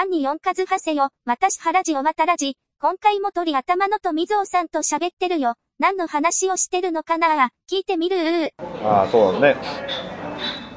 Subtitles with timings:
[0.00, 5.56] アンニ4数はせよ、またし原じおまたらじ、今回も鳥頭のとみぞおさんと喋ってるよ。
[5.78, 7.50] 何の話をしてるのかな。
[7.70, 8.54] 聞いてみる。
[8.82, 9.56] ああ、そうね。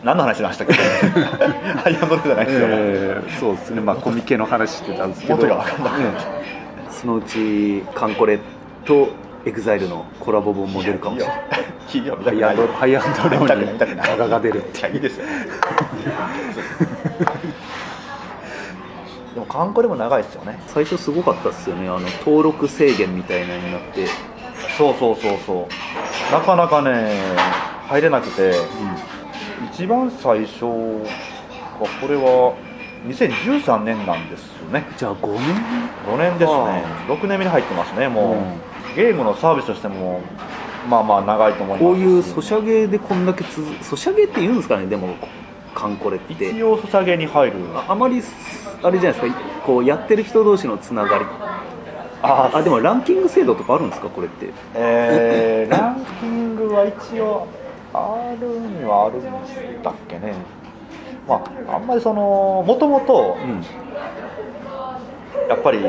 [0.03, 0.73] 何の話しましたっけ？
[0.73, 2.67] ハイアンドルじゃないですよ。
[2.67, 2.75] ね。
[2.75, 3.79] えーそうですね。
[3.79, 5.35] まあコミケの話してたんですけど。
[5.37, 6.23] 元が分かんなくなっ
[6.91, 8.39] そのうちカンコレ
[8.83, 9.07] と
[9.45, 11.41] エグザイルのコラボ本も出るかもしれない。
[11.87, 15.25] 金曜日ハイアンドハイアンドローにタガが出るっていやいいですよ
[19.33, 20.59] でもカンコレも長いですよね。
[20.67, 21.87] 最初すごかったですよね。
[21.87, 24.07] あの登録制限みたいなのになって、
[24.77, 26.31] そうそうそうそう。
[26.31, 27.17] なかなかね
[27.87, 28.53] 入れなくて。
[29.73, 30.67] 一番最初が
[31.99, 32.53] これは
[33.07, 34.85] 2013年なんですよね。
[34.97, 35.41] じゃあ5年
[36.05, 36.57] ？5年ですね。
[36.57, 38.35] あ6年目に入ってますねも
[38.93, 40.21] う、ゲームのサービスとしても
[40.87, 41.83] まあまあ長いと思います。
[41.83, 44.85] こういうソシャゲでこんだけつづソシャゲって言うんですかね？
[44.85, 45.15] でも
[45.73, 46.33] カンコレって。
[46.33, 47.57] 一応ソシャゲに入る。
[47.73, 48.21] ああまり
[48.83, 51.25] あれじゃないですかこうやってる人同士のつながり。
[52.21, 54.49] ああでもランキング制度とかあるんですかこれって。
[54.75, 57.47] えー、ランキングは一応
[57.93, 60.33] あるにはあるんでしたっけね。
[61.27, 63.63] まああんまりそのもともとうん。
[65.49, 65.79] やっぱり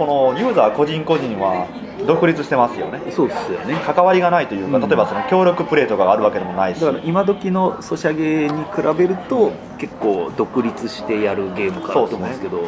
[0.00, 1.68] このユーザー個人個人は
[2.06, 3.12] 独立してますよね。
[3.12, 3.74] そうですよね。
[3.84, 4.88] 関わりがないというかうん。
[4.88, 6.80] 例えばその協力プレートがあるわけでもないし。
[6.80, 12.62] だから今時のソシャゲに比べると結構独立してやるゲームかなと思うんですけど。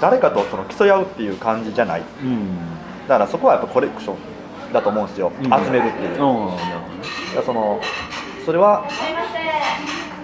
[0.00, 2.02] 誰かとその競い合うっていう感じじゃない。
[2.20, 2.58] うん。
[3.06, 5.44] だからそこはやっぱコレクションだと思うんですよ、うん。
[5.44, 7.80] 集めるっていう、だかあらその
[8.44, 8.84] それは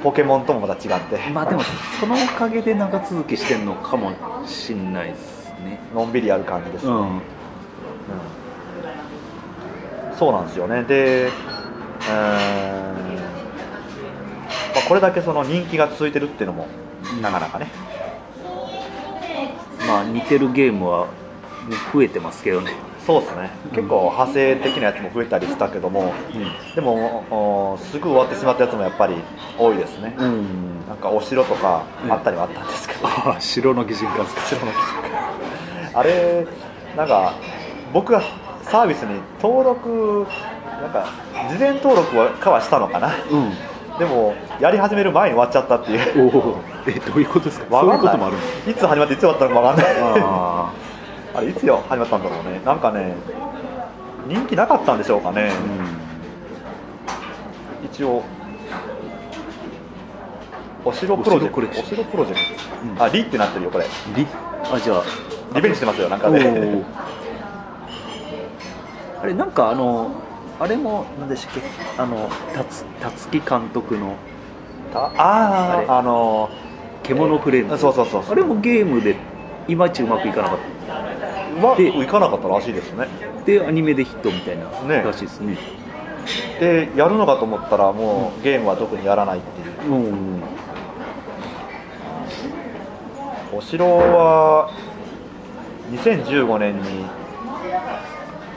[0.02, 1.62] ポケモンともまた違って、まあでも
[2.00, 4.10] そのおかげで長続きしてんのかも
[4.44, 7.16] しんないですねのんびりやる感じです、ねうん。
[7.16, 7.22] うん。
[10.18, 10.82] そうなんですよね。
[10.84, 12.12] で、えー
[14.74, 16.68] まあ、これだけその人気が続いてるっていうのも
[17.20, 17.72] なかなかね。
[19.86, 21.08] まあ似てるゲームは
[21.68, 22.70] ね増えてますけどね。
[23.04, 23.50] そうですね。
[23.74, 26.14] 結構派生的なやつも増えたりしたけども。
[26.74, 29.14] でもおすぐ終わってしまったやつもやっぱり
[29.58, 30.86] 多いですね、うん。
[30.86, 34.40] なんかお城とかあったりはあったんですけど、ああ城の擬人化ですか。
[34.48, 34.66] 城の
[35.94, 36.46] あれ
[36.96, 37.34] なんか
[37.92, 38.22] 僕が
[38.62, 40.26] サービスに登録
[40.80, 41.06] なんか
[41.50, 43.10] 事前登録はかはしたのかな。
[43.30, 43.50] うん。
[43.98, 46.32] でもやり始める前に終わっちゃったっていう。
[46.32, 46.56] おお
[46.88, 47.66] えどういうことですか？
[47.80, 48.36] そういうこともある
[48.70, 49.94] いつ始まっていつ終わったのかわかんない。
[50.00, 50.70] あ
[51.34, 52.60] あれいつよ始まったんだろうね。
[52.64, 53.14] なんかね
[54.26, 55.50] 人気なかったんでしょうかね。
[55.50, 55.52] あ、
[57.82, 57.86] うん。
[57.86, 58.22] 一応
[60.84, 61.80] お城プロジェクト。
[61.80, 62.40] お城プロジェク
[62.84, 62.96] うん。
[62.96, 63.84] トあリってなってるよこれ。
[64.16, 64.26] リ？
[64.72, 65.02] あじゃあ
[65.54, 66.82] リベンジしてますよなんかおねー。
[69.22, 70.10] あれなんかあの
[70.60, 71.54] あれも何でしたっ
[71.96, 72.02] け？
[72.02, 74.14] あの辰辰木監督の。
[74.94, 75.86] ああれ。
[75.88, 76.48] あの
[77.02, 77.70] 獣フレーム。
[77.76, 78.32] ズそうそうそうそう。
[78.32, 79.16] あれもゲームで
[79.68, 80.58] いまいちうまくいかなかっ
[81.56, 83.06] うまくでいかなかったらしいですね。
[83.40, 85.02] たでアニメでヒットみたいなね。
[85.04, 85.56] らしいですね。
[86.60, 89.92] でやるのかと思ったらもうゲームは特にやらないっていう。
[89.92, 90.42] うん。
[93.54, 94.70] お城は
[95.96, 97.04] 2015年に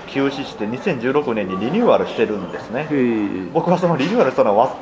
[0.07, 2.87] 休止して2016年にリニューアルしてるんですね。
[3.53, 4.75] 僕はそのリニューアルしたのはわ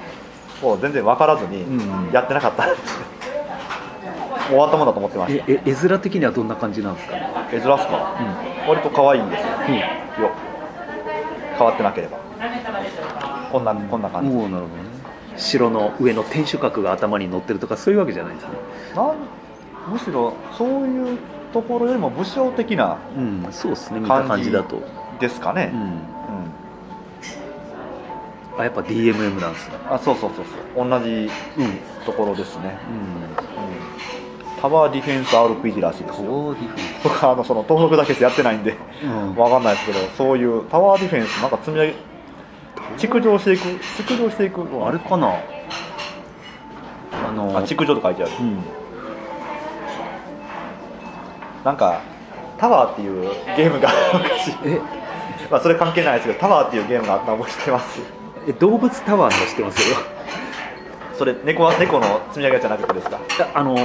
[0.62, 2.68] もう全然分からずにうんやってなかった、
[4.48, 5.44] 終わったもんだと思ってました。
[5.48, 7.16] ええ絵面的にはどんな感じなんですか？
[7.52, 8.16] 絵面っすか？
[8.68, 9.48] 割と可愛いんですよ。
[9.68, 9.74] うん。
[9.76, 10.32] よ
[11.58, 12.18] 変わってなければ。
[13.52, 14.30] こんなこんな感じ。
[14.30, 14.84] もうなるほどね。
[15.36, 18.52] 城の上の天守閣が頭に乗ってるとかそういうわけじゃないですね。
[19.88, 21.18] むしろそういう
[21.54, 24.00] ところよりも武将的なうんそうですね。
[24.00, 24.82] 見た感じだと。
[25.20, 25.82] ですかね、うん。
[25.82, 26.02] うん。
[28.60, 29.76] あやっぱ DMM なんですね。
[29.90, 30.90] あそうそうそうそう。
[30.90, 32.96] 同じうんところですね、うん。
[32.96, 36.26] うん、タワーディフェンス RPG らしいですよ。
[36.26, 39.36] そうディフ僕はあのその登録だけやってないんでうん。
[39.36, 41.96] わかんないですけどそういうタワーディフェンスなんか積み上げ
[42.98, 43.64] 築城していく
[43.98, 45.34] 築城していくあれかな。
[47.26, 48.32] あのあ築城と書いてある。
[48.40, 48.83] うん
[51.64, 52.02] なんか
[52.58, 53.90] タワーっていうゲームが
[55.50, 58.02] まあそれ関係ないですけどタワーっていうゲームがあったの覚えてます。
[58.48, 59.90] え動物タワーの知ってます？
[59.90, 59.98] よ
[61.18, 63.20] それ猫は猫の積み上げじゃなくてですか？
[63.54, 63.76] ああの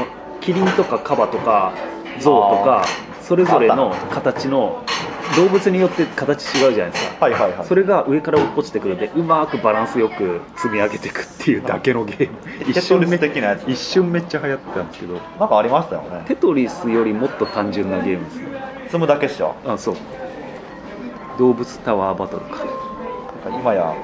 [0.41, 1.73] キリンとかカバとか
[2.19, 2.83] ゾウとか
[3.21, 4.83] それぞれの形の
[5.37, 7.25] 動物によって形違うじゃないですか。
[7.27, 7.67] はいはいはい。
[7.67, 12.37] それが上から落ちてくるんでうまくバランスよく積み上げていくっていうだけのゲーム。
[12.69, 13.65] 一瞬テトリスめ的なやつ。
[13.71, 15.15] 一瞬めっちゃ流行ってたんですけど。
[15.39, 16.23] なんかありましたよね。
[16.27, 18.45] テトリスよりもっと単純なゲームですね。
[18.87, 19.55] 積むだけっしょ。
[19.67, 19.97] あそう。
[21.39, 22.65] 動物タワーバトルか。
[23.45, 23.95] なんか今や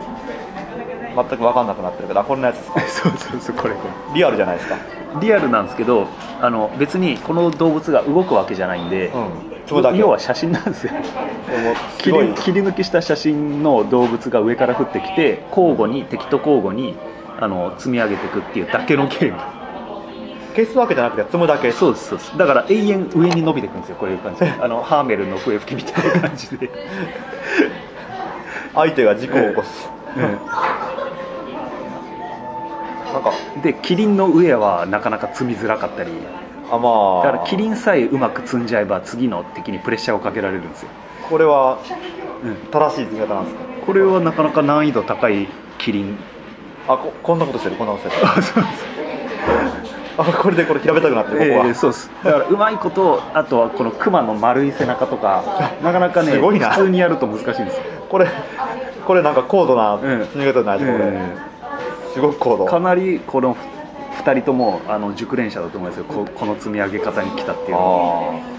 [1.17, 3.09] 全く分かんなくなってるけどあこんなやつですか？
[3.09, 3.81] そうそうそうこれこ
[4.15, 4.75] リアルじゃないですか？
[4.75, 4.81] れ
[5.21, 6.07] リアルなんですけど
[6.41, 9.19] あの別にこの動物が動くわけじゃないんで、う
[9.51, 9.99] んだけ。
[9.99, 10.93] 要は写真なんですよ。
[11.99, 12.11] 切
[12.53, 16.97] り抜きした写真の動物が上から降ってきて交互に敵と交互に
[17.41, 19.65] あの積み上げていくっていうだけのゲーム。
[20.55, 21.73] 消すわけじゃなくて積むだけ。
[21.73, 22.39] そうですそうです。
[22.39, 24.53] だから永遠上に伸びていくんですよこういう感じで。
[24.61, 26.71] あのハーメルの笛吹きみたいな感じで、
[28.75, 30.85] 相手が事故を起こす、なんか。
[33.63, 36.11] でキリンの上はなかなか積みづらかったり
[36.75, 40.89] あまあだからキリンさえうまく積んじゃえば次の敵にプレッシャーをかけられるんですよ、
[41.29, 41.79] これは
[42.43, 42.57] うん。
[42.71, 43.63] 正しい積み方なんですか？
[43.87, 45.49] これはなかなか難易度高い
[45.79, 46.17] キリン。
[46.87, 48.27] あここんなことしてるこんなことしてる。
[50.17, 52.11] あこれでこれ平べったくなってるここは、えーそうです。
[52.23, 55.43] だからうまいことあとはこのクマの丸い背中とか
[55.83, 56.71] なかなかねすごいな。
[56.71, 58.29] 普通にやると難しいんですよ、これ
[59.07, 60.25] これなんか高度なうん。
[60.27, 61.17] 積み方じゃないですか、これ。
[61.17, 61.37] え
[62.15, 62.67] すごく高度。
[62.67, 63.57] ーかなりこの
[64.19, 66.05] 2人ともあの熟練者だと思うんですよ。
[66.07, 68.55] ここの積み上げ方に来たっていうのああ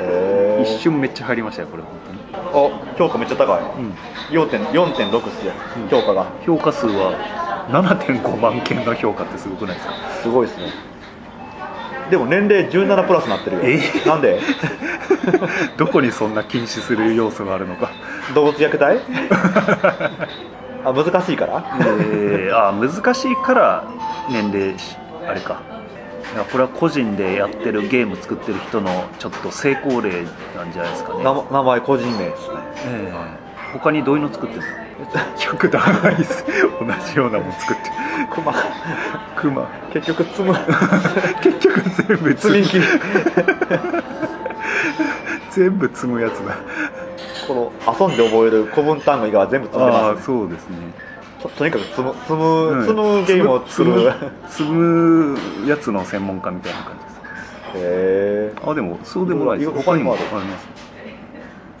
[0.00, 3.62] へえ一瞬めっちゃ入りましたよこれ本あ評価めっちゃ高い。
[3.74, 3.92] 当に、うん、
[4.72, 5.88] 4.6っすよ、うん。
[5.88, 6.26] 評価が。
[6.46, 9.92] 評価数は7.5万件の評価ってすごくないですか？
[10.22, 10.70] すごいですね。
[12.10, 13.62] でも年齢17プラスになってるよ。
[13.64, 14.40] えなんで？
[15.76, 17.90] どこにそんな禁止する要素があるのか。
[18.34, 19.00] 動物虐待？
[20.84, 21.64] あ難しいから？
[21.80, 23.84] えー、あ難しいから
[24.30, 24.96] 年齢し
[25.26, 25.60] あれか。
[26.34, 30.10] いやこれは個人でやってるゲーム作ってる人のちょっと成功例
[30.54, 32.54] なんじゃないですかね、名名前個人名ですね。
[32.86, 33.48] ええ。
[33.72, 34.66] 他にどういうの作ってるんで
[35.10, 36.44] すか100段アイス
[36.80, 37.94] 同じようなもん作ってる。
[38.30, 38.52] クマ
[39.36, 40.54] クマ結局積む
[41.42, 42.78] 結局全部積み木
[45.50, 46.56] 全部積むやつだ。
[47.46, 50.76] この遊んで覚える古文単語以外は全部積んでます、ね、そうですね。
[51.42, 54.08] ととにかく積む積む、うん積むゲームを作る。
[54.08, 54.12] へ
[54.48, 57.18] 積むやつの専門家みたいな感じです。
[57.76, 58.52] え。
[58.64, 59.70] あでもそうでもないです。
[59.70, 60.66] 他他にもあります。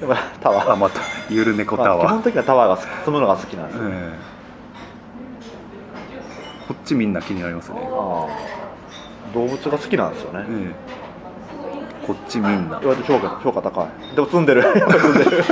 [0.00, 0.72] でもタワー。
[0.72, 4.28] あまたゆる猫タワー、本的にはタワーが積むのが好きなんですよ、ええ。
[6.68, 9.34] こっちみんな気になりますね、ああ。
[9.34, 10.97] 動物が好きなんですよね、ええ
[12.08, 12.80] こっちみんな。
[12.80, 14.14] 言われて評価評価高い。
[14.14, 14.62] でも積んでる。
[14.62, 15.44] 積んでる。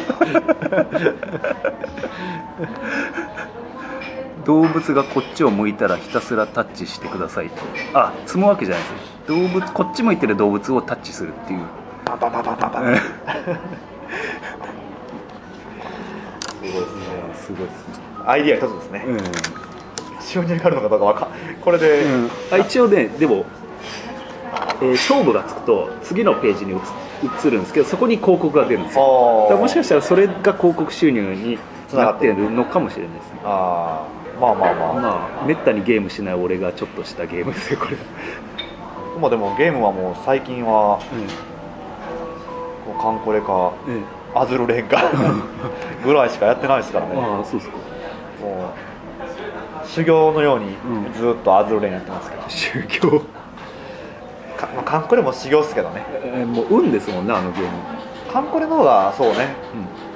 [4.47, 7.63] 動物がこっちを向いたらひたすらタッチしてくださいと。
[7.93, 8.93] あ積むわけじゃないです
[9.31, 9.43] よ。
[9.43, 11.61] 動物こっち向いてる動物をタッチするっていう。
[12.07, 12.97] パパパパパパえ。
[12.97, 13.03] す
[16.63, 17.03] ごいですね。
[17.33, 18.05] えすごいですね。
[18.25, 19.19] アイディア一つですね、うん。
[20.23, 21.29] 収入があるのかどうかわかん
[21.61, 22.31] これで、うん。
[22.51, 23.45] あ一応ねでも、
[24.83, 26.77] えー勝負がつくと次のページに移
[27.47, 29.57] 移るんですけどそこに広告が出るんですよ。
[29.59, 31.59] もしかしたらそれが広告収入に
[31.95, 33.41] なってるのかもしれないですね。
[33.45, 34.17] あー。
[34.41, 37.97] まあまあまあ、まあめったにゲームしない俺がちょっとしたゲームですよこれ、
[39.19, 40.99] まあでもゲームはもう最近は
[42.87, 44.03] もうカンコレかえ
[44.39, 45.03] アズルレンか
[46.05, 47.15] ぐらいしかやってないですからね。
[47.15, 47.77] もああそうですか。
[47.77, 51.13] う修行のようにうん。
[51.15, 53.23] ずっとアズルレンやってますけど、 修行、
[54.57, 56.05] かまあカンコレも修行ですけどね。
[56.23, 57.69] えーもう運ですもんねあのゲーム。
[58.33, 59.55] カンコレの方がそうね。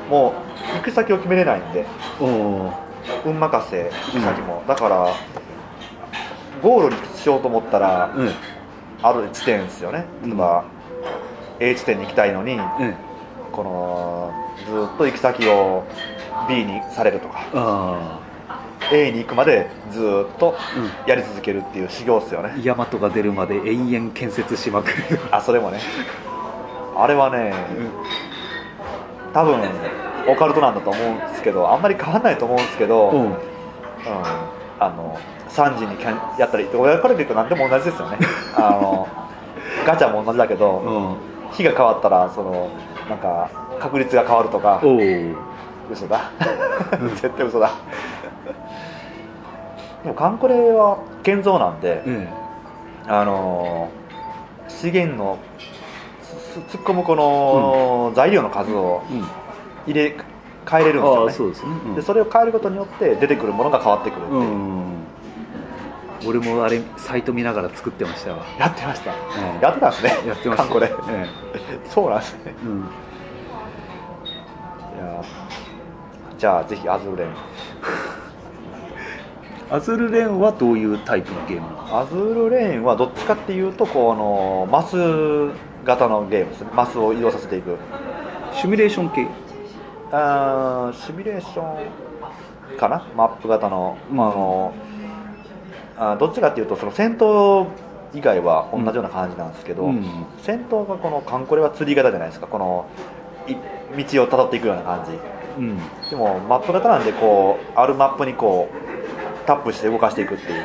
[0.08, 0.34] も
[0.74, 1.86] う行く先を決めれないんで。
[2.20, 2.72] うんお
[3.24, 5.08] 運任せ行く先も、だから
[6.62, 8.30] ゴールにしようと思ったらうん。
[9.02, 10.04] ある地点ですよね。
[10.22, 10.64] 例えば、
[11.58, 12.94] A 地点に行きたいのにうん。
[13.52, 14.32] この
[14.66, 15.84] ずっと行き先を
[16.48, 17.46] B にされるとか。
[17.54, 18.20] あ
[18.92, 20.54] A に行くまでずっと
[21.06, 22.54] やり続けるっていう修行っすよね。
[22.62, 25.20] ヤマトが出るまで永遠建設しまくる。
[25.30, 25.80] あそれもね。
[26.96, 27.54] あれはね
[29.32, 29.60] 多分
[30.28, 33.24] オカルトなんだと思うんですけどあんまり変わんないと思うんですけど、うん。
[33.26, 33.34] うん
[34.82, 35.18] あの
[35.50, 36.02] 3時に
[36.38, 38.18] やったり親から見ると何でも同じですよね。
[38.56, 39.06] あの
[39.86, 41.52] ガチャも同じだけどうん。
[41.52, 42.68] 日が変わったらその
[43.08, 44.80] なんか確率が変わるとか。
[45.90, 46.30] 嘘だ。
[47.20, 47.72] 絶対嘘だ
[50.02, 52.28] でもカンコレは建造なんで、うん。
[53.06, 53.90] あの
[54.68, 55.38] 資源の
[56.68, 59.24] つ突っ込むこの材料の数をうん。
[59.86, 60.14] 入れ
[60.70, 61.32] 変えれるんですあよね。
[61.32, 61.70] あそうですね。
[61.86, 61.94] うん。
[61.94, 64.94] でそれを変えることによって出てくるものが変わってくるっていう、うん。
[66.26, 68.44] 俺もあれサイト見ながら作ってましたわ。
[68.58, 69.14] やってました、え
[69.58, 70.10] えやってたんですね。
[70.26, 70.64] やってました。
[70.64, 70.92] カンコレ。
[71.08, 71.26] え
[71.88, 72.40] そうなんですね。
[72.46, 72.78] えうん。
[72.80, 72.82] い
[74.98, 75.24] や
[76.38, 77.28] じゃあぜひアズルレン
[79.70, 84.96] アズルレンはどういうタイプのゲームアズルレーンはどっちかっていうとこうあのマス
[85.84, 86.70] 型のゲームですね。
[86.74, 87.76] マスを移動させていく。
[88.52, 89.28] シミュレーション系？
[90.10, 93.06] あーシミュレーションかな？
[93.16, 94.74] マップ型の,、まあ、あの
[95.96, 97.68] あどっちかっていうとその戦闘
[98.12, 100.04] 以外は同じような感じなんですけど、うん。
[100.42, 102.48] 戦闘がこのカンコレは釣り型じゃないですか。
[102.48, 102.86] この
[103.46, 103.54] い
[104.04, 105.12] 道をたどっていくような感じ。
[105.58, 105.78] うん。
[106.10, 108.90] でもマップ型なんでこうあるマップにこう
[109.50, 110.64] タップして動かしていくっていう。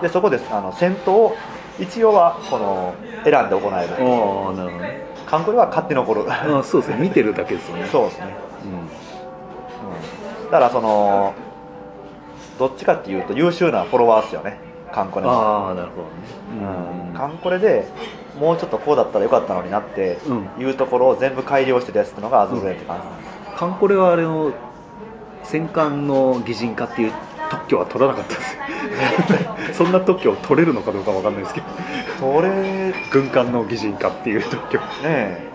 [0.00, 1.36] でそこであの戦闘を
[1.80, 3.94] 一応はこの選んで行える。
[3.94, 5.02] ああなるほどね。
[5.26, 6.32] カンコレは勝手に残る。
[6.32, 6.98] ああそうですね。
[7.00, 7.86] 見てるだけですよね。
[7.90, 8.26] そうですね、
[8.64, 8.72] うん。
[10.42, 11.34] うん、だからその
[12.60, 14.60] どっちかっていうと優秀なフォロワーですよね。
[14.92, 15.32] カンコレの。
[15.32, 16.10] ああなるほどね。
[17.10, 17.14] うん。
[17.14, 17.88] カンコレで
[18.38, 20.48] もうちょっとこうだったらよかったのになってうん。
[20.62, 24.52] いうところを全部改良してるやつってのがアズールレンって感じなんカンコレはあれの
[25.42, 27.12] 戦艦の擬人化っていう
[27.52, 28.40] 特許は取らなかったで
[29.74, 29.78] す。
[29.78, 31.66] そんな特許を取れるのかどうかわかんないですけど。
[32.18, 34.80] それね軍艦の擬人化っていう特許。
[35.04, 35.50] え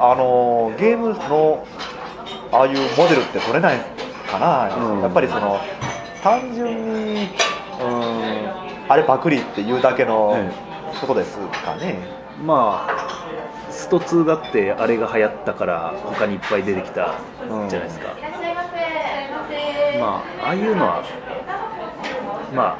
[0.00, 1.64] あのゲームの
[2.50, 3.78] ああいうモデルって取れない
[4.28, 5.00] かな、うん。
[5.00, 5.60] やっぱりその
[6.24, 7.28] 単純に
[7.80, 8.48] うん
[8.88, 10.52] あれパクリっていうだけのえ
[11.00, 11.98] ことですかね、
[12.44, 13.18] まあ
[13.70, 17.14] スト2だってあれが流行ったから他にいっぱい出てきた
[17.48, 18.08] うんじゃないですか、
[20.02, 21.04] まあああいうのは
[22.54, 22.76] ま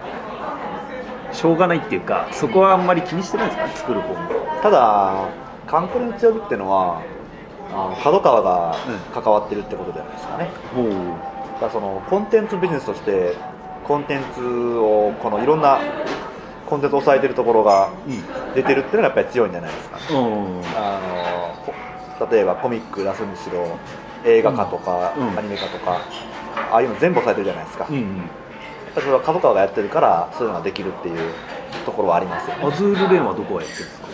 [1.30, 4.62] あしょうがないっていうかそこはあんまり気にしてないですかね作る方も。
[4.62, 5.28] ただ
[5.66, 7.02] カンコレの強みっていうのは
[7.72, 8.76] あの角川が
[9.14, 10.90] 関わってるってことじゃないですかね、ほう。
[10.90, 13.34] だからそのコンテンツビジネスとして
[13.84, 15.80] コンテンツをこのいろんな
[16.66, 17.90] コンテンツを抑えてるところが
[18.54, 19.96] 出てるっていうのがやっぱり強いんじゃないですか。
[19.96, 20.62] ねうん。
[20.76, 21.72] あのこ
[22.30, 23.78] 例えばコミック出すにしろ
[24.24, 25.98] 映画化とか、アニメ化とか
[26.72, 28.30] ああいうの全部抑えてるじゃないですか、うん
[28.94, 31.32] ぱりそれは角川がやってるからそういうのができるっていう
[31.86, 32.64] ところはありますよね。
[32.66, 34.08] アズールレーンはどこがやってるんですか？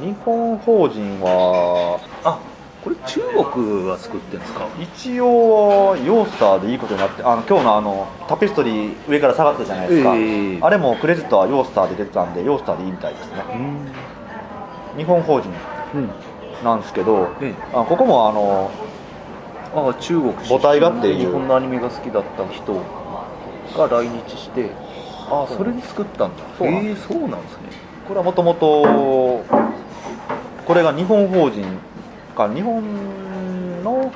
[0.00, 2.38] 日本法人はあ
[2.84, 3.20] これ中
[3.52, 4.68] 国が作ってるんですか？
[4.80, 13.42] 一応ヨースターでいいことになってあの今日のあのタペストリー上から下がってたじゃないですか、ええあれもクレジットはヨースターで出てたんでヨースターでいいみたいですね。
[13.52, 14.98] うん。
[14.98, 15.50] 日本法人
[15.94, 16.10] うん
[16.62, 18.70] なんですけどええあここもあの
[19.74, 21.18] ああ中国母体がっていう。
[21.18, 22.74] 日本のアニメが好きだった人
[23.76, 24.70] が来日して
[25.28, 26.42] ああそれで作ったんだ。
[26.56, 27.70] そうなんええそうなんですね。
[28.06, 28.82] これはもともと
[30.66, 31.64] これが日本法人
[32.36, 32.82] か日本
[33.82, 34.12] の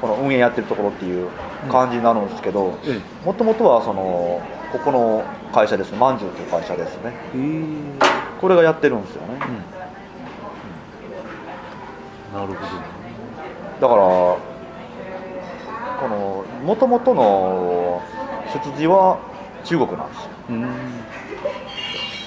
[0.00, 1.28] この運営やってるところっていう
[1.70, 4.40] 感じになるんですけどえもともとはその
[4.72, 5.92] ここの会社です。
[5.92, 7.12] ねまんじゅうっていう会社ですね。
[7.34, 7.64] え
[8.00, 9.38] えこれがやってるんですよね。
[12.34, 12.60] なるほど
[13.80, 14.51] だから
[16.02, 18.02] このもともとの
[18.52, 19.20] 出自は
[19.62, 20.30] 中国なんですよ。
[20.50, 20.66] うん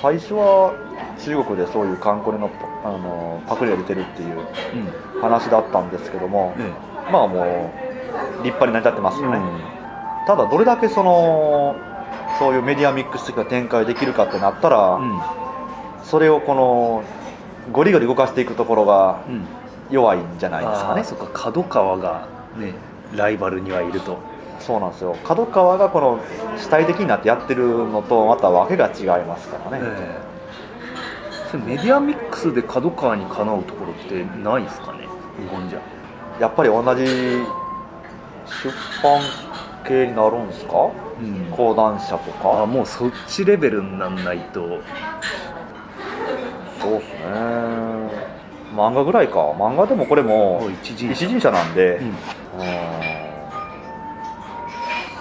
[0.02, 0.74] 最初は
[1.20, 2.50] 中国でそういうカンコレの
[2.86, 4.40] あのパクリが出てるっていう
[5.16, 5.22] うん。
[5.22, 6.72] 話だったんですけども、え
[7.12, 9.40] まあもう立派に成り立ってますえよね、
[10.28, 11.76] ただどれだけその
[12.38, 15.20] そういうメディアミックス的な展開できるかってなったら、うん。
[16.04, 17.04] それをこの
[17.72, 19.46] ゴリゴリ動かしていくところがうん。
[19.92, 21.04] 弱いんじゃないですかね。
[21.04, 21.28] そっか。
[21.34, 22.28] 角川が
[22.58, 22.74] ね
[23.14, 24.18] ライバルにはいると。
[24.60, 25.16] そうなんですよ。
[25.24, 26.20] 角川がこの
[26.58, 30.18] 主体的になってやってるのとまた訳が違いますからね、え
[31.48, 31.50] え。
[31.52, 35.08] それメディアミックスで角川にかなうところってないですかね？
[35.40, 35.80] 日本じゃ。
[36.40, 39.22] やっぱり同じ出版
[39.86, 40.90] 系になるんですか？
[41.22, 41.46] うん。
[41.52, 44.80] 講談社とあかもうそっちレベルになんないと。
[46.82, 47.75] そうですね
[48.76, 49.52] 漫画ぐらいか。
[49.52, 52.06] 漫画でもこれも一人一人社なんで、うん。
[52.08, 52.14] うん。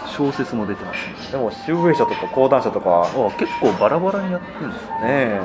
[0.06, 1.14] 小説も出てますね。
[1.32, 3.02] でも集英社とか講談社とか。
[3.06, 4.90] あ結構バラバラにやってるんですね。
[4.90, 5.40] ね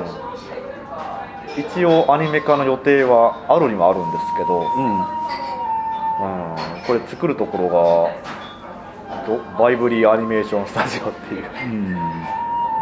[1.56, 1.60] え。
[1.60, 5.00] 一応アニメ化の予定はあるにはあるんですけど、うん。
[6.20, 6.22] う
[6.54, 8.30] ん、これ作るところが
[9.26, 11.44] どバイブリーアニメーションスタジオっていう。
[11.44, 11.96] うん。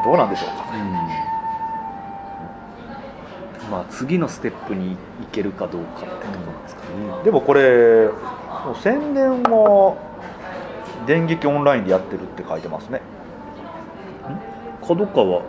[0.05, 0.65] どうなんでしょうか
[3.71, 6.89] まあ次のステップに行けるかどうかってとこなんですかね、
[7.25, 9.97] でもこれもう宣伝は
[11.07, 13.01] 電撃オンラインでやってるって書いてますね。
[14.87, 15.43] 角川。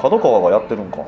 [0.00, 0.98] 角川がやってるんか。
[0.98, 1.04] か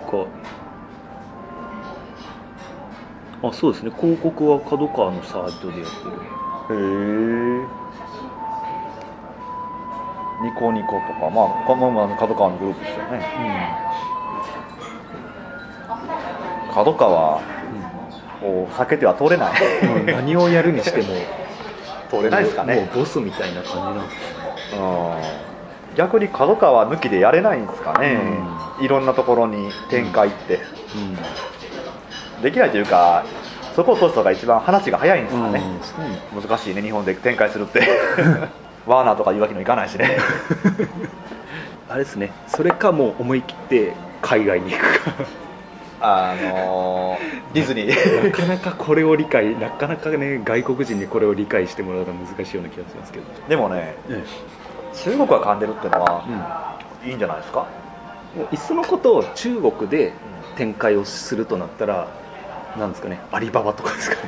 [3.43, 3.91] あそうですね。
[4.01, 6.81] 広告は角川のサイトでやってる。
[6.81, 6.81] へ
[7.61, 7.67] え。
[10.43, 11.31] ニコニコとか。
[11.31, 13.19] まあこのまま角川のグループですよね
[16.75, 17.41] 角川
[18.43, 19.63] を避けては通れない。
[19.83, 21.09] うん何をやるにしても
[22.11, 22.77] 通れないですかね。
[22.77, 24.81] もうボスみたいな感じなんですう
[25.41, 25.45] ん。
[25.97, 28.19] 逆に角川抜きでやれないんですかね、
[28.81, 30.59] いろんなところに展開って、
[32.43, 33.25] できないというか
[33.77, 35.63] そこを通すのが一番話が早いんですかね、
[36.35, 37.83] 難しいね日本で展開するって。
[38.87, 40.19] ワーナーとかいうわけにもいかないしね。
[41.89, 42.33] あれですね。
[42.49, 45.11] それかもう思い切って海外に行くか
[46.05, 48.25] あのーディズニー。
[48.25, 54.23] なかなかこれを理解なかなかね外国人にこれを理解してもらうのは難しいような気がしますけど、でもねえ
[54.95, 56.25] 中国が噛んでるってのは
[57.03, 57.67] うん、いいんじゃないですか、
[58.53, 60.13] いっそのことを中国で
[60.57, 62.09] 展開をするとなったら
[62.77, 64.23] なんですかねアリババとかですかね、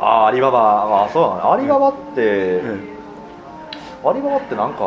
[0.00, 1.04] ああアリババ。
[1.06, 2.88] あそうなのアリババって、うん
[4.04, 4.78] アリババってなんか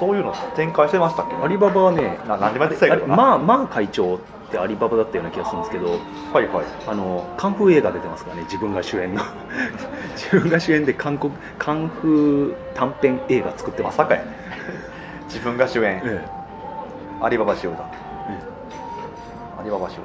[0.00, 1.36] そういうの展開してましたっけ？
[1.36, 4.24] アリババはねな何でもやってきたけどな、まあまあ会長って
[4.58, 5.98] アリババだったような気がするんですけど
[6.32, 6.64] はいはい。
[6.86, 9.22] あのカンフー映画出てますからね自分が主演の。
[10.16, 14.22] 自分が主演で韓国カンフー短編映画作ってまますさかや。
[14.22, 14.26] ね
[15.26, 16.24] 自分が主演、え
[17.20, 17.78] アリババ集団
[18.28, 18.40] え
[19.60, 19.96] アリババ集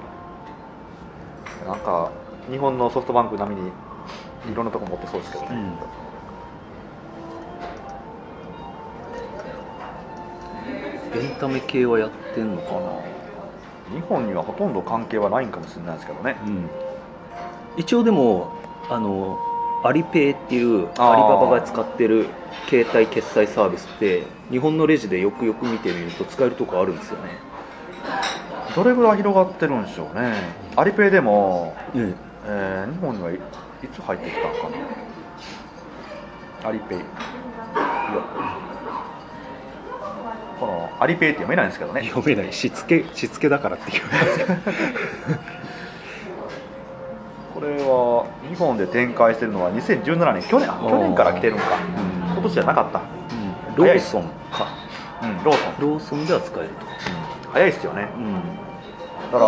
[1.66, 2.10] 団なんか
[2.50, 3.68] 日本のソフトバンク並みに
[4.52, 5.74] いろんなとこ持ってそうですけどね、うん。
[11.22, 13.09] エンタメ系はやってんのかな？
[13.94, 16.36] 日本にはほとんど関係はないんかもしれないですけどね。
[16.46, 16.70] うん。
[17.78, 18.52] 一応でも
[18.90, 19.40] あの
[19.84, 22.28] アリペイっていうアリババが使ってる
[22.68, 27.30] 携帯決済サービスって日本のレジでよくよく見てみると使えるとこあるんですよね。
[28.76, 30.34] どれぐらい広がってるんでしょうね。
[30.76, 32.16] アリペイでも、うん
[32.46, 33.40] えー日本にはいい
[33.94, 34.70] つ入ってきたのか
[36.64, 36.70] な。
[36.70, 36.98] アリペイ。
[36.98, 37.06] いや
[40.60, 42.04] このアリペイって読めないんですけどね。
[42.04, 42.54] 読めない。
[42.54, 44.02] しつけしつけだからっていう。
[47.54, 50.44] これは日本で展開してるのは2017年。
[50.44, 51.66] 去年あ去年から来てるのか。
[51.76, 52.34] うん。
[52.34, 53.02] 今年じゃなかった、
[53.76, 54.68] ローソンか。
[55.22, 56.70] うん、ローソン、ローソンでは使える
[57.52, 58.08] 早いっすよね。
[59.32, 59.46] と、だか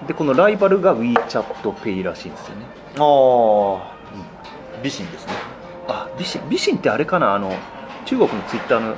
[0.00, 2.66] らでこのライバルが WeChatPay らしいんですよね。
[2.96, 3.96] ああ
[4.82, 5.32] 美人ですね。
[5.88, 6.48] あビシン。
[6.48, 7.34] ビシンってあれかな？
[7.34, 7.52] あの
[8.04, 8.96] 中国のツイッターの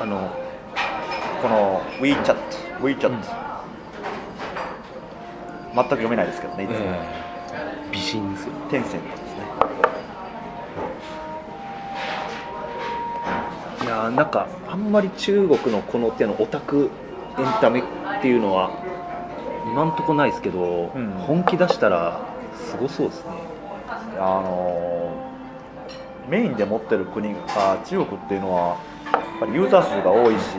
[0.00, 0.30] あの
[1.42, 2.36] この WeChat
[2.80, 3.20] WeChat、うん。
[5.74, 6.76] 全く読めないですけどねいつも、
[7.92, 9.30] 美人ですよテンセントですね。
[13.82, 16.90] いやーなんかあんまり中国のこの手のオタク
[17.38, 17.82] エンタメっ
[18.20, 18.70] ていうのは
[19.66, 21.10] 今んとこないですけど、うん。
[21.26, 22.20] 本気出したら
[22.54, 23.30] すごそうですね。
[24.18, 25.30] あのー
[26.28, 28.76] メインで持ってる国が中国っていうのは
[29.40, 30.56] ぱりユーザー数が多いし、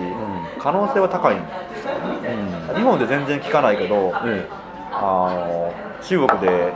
[0.59, 1.45] 可能性は高いんで
[1.77, 2.35] すよね。
[2.69, 2.75] うん。
[2.75, 4.47] 日本で全然聞かないけど、え
[4.91, 6.73] あの中国で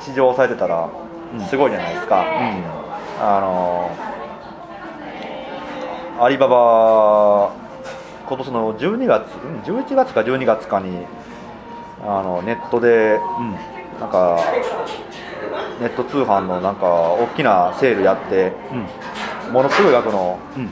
[0.00, 0.88] 市市場されてたら
[1.34, 1.40] うん。
[1.40, 2.64] すごいじゃないですか、え
[3.20, 3.90] あの
[6.24, 7.52] アリババ
[8.28, 11.06] 今年の12月うん11月か12月かに
[12.04, 13.56] あのネットでうん。
[14.00, 14.38] なんか
[15.80, 18.86] ネット通販のなんか大きなセールやってうん
[19.52, 20.68] ものすごい額のうん。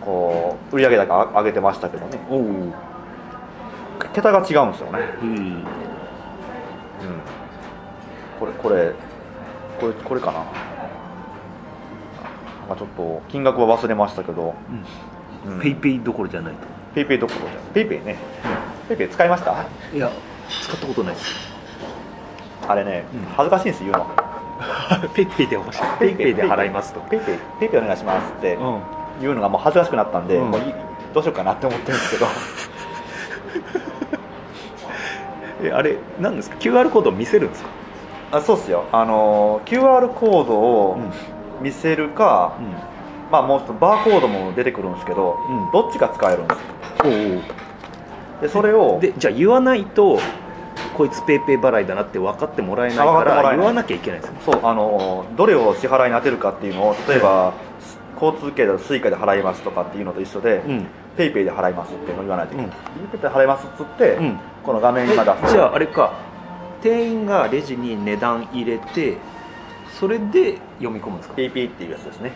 [0.00, 2.18] こう売上高上げてましたけどね。
[4.14, 5.28] 桁が違うんですよね、うん。
[5.28, 5.62] うん、
[8.40, 8.92] これこれ
[9.80, 10.38] これこれかな。
[10.38, 10.46] なん
[12.68, 14.54] かちょっと金額は忘れましたけど、
[15.46, 15.60] うん。
[15.60, 16.60] ペイペイどころじゃないと。
[16.94, 18.16] ペイペイどころじゃペイペイね、
[18.88, 19.66] ペイペイ使いました？
[19.92, 20.10] いや
[20.62, 21.26] 使ったことないです。
[22.66, 23.20] あれね、うん。
[23.36, 24.06] 恥ずかしいんです言うの
[25.14, 25.80] ペイペイで欲しい。
[25.98, 26.34] ペイペイ。
[26.34, 27.00] で払いますと。
[27.00, 27.38] ペイペイ。
[27.60, 28.78] ペイペイお願いしますってうん。
[29.20, 30.50] 言うのがもう恥ずかしくなったんで、うん。
[30.50, 30.74] もうい
[31.14, 32.26] どうしようかなって思ってるんですけど。
[35.68, 37.68] えあれ何ですか？QR コード見せるんですか？
[38.30, 38.84] あそうっすよ。
[38.92, 40.98] あの QR コードを
[41.60, 42.52] 見せるか、
[43.32, 45.70] まあもうちょっとバーコードも出てくるんですけど、うん。
[45.72, 46.58] どっちが使えるんです
[47.34, 47.40] よ
[48.42, 50.18] でそれをでじゃあ言わないと
[50.98, 57.54] こいつペイペイ払いだなって分かってもらえないから言わなきゃいけないですねそうあのどれを支払いに当てるかっていうのを例えば、
[58.20, 60.86] 交通系だとスイカで払いますとかっていうのと一緒で、うん。
[61.16, 62.72] ペイペイで払いますっていうのを言わないといけない、うん。
[62.72, 64.38] ペイペイで払いますっつって、うん。
[64.64, 66.12] この画面え今出すじゃああれか
[66.82, 69.18] 店員がレジに値段入れて
[70.00, 71.34] それで読み込むんですか？
[71.36, 72.32] ペイペイっていうやつですね。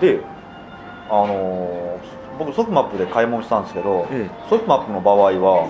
[0.00, 0.20] で
[1.12, 5.68] あのー僕ソフマップで買い物したんですけど、えソフマップの場合は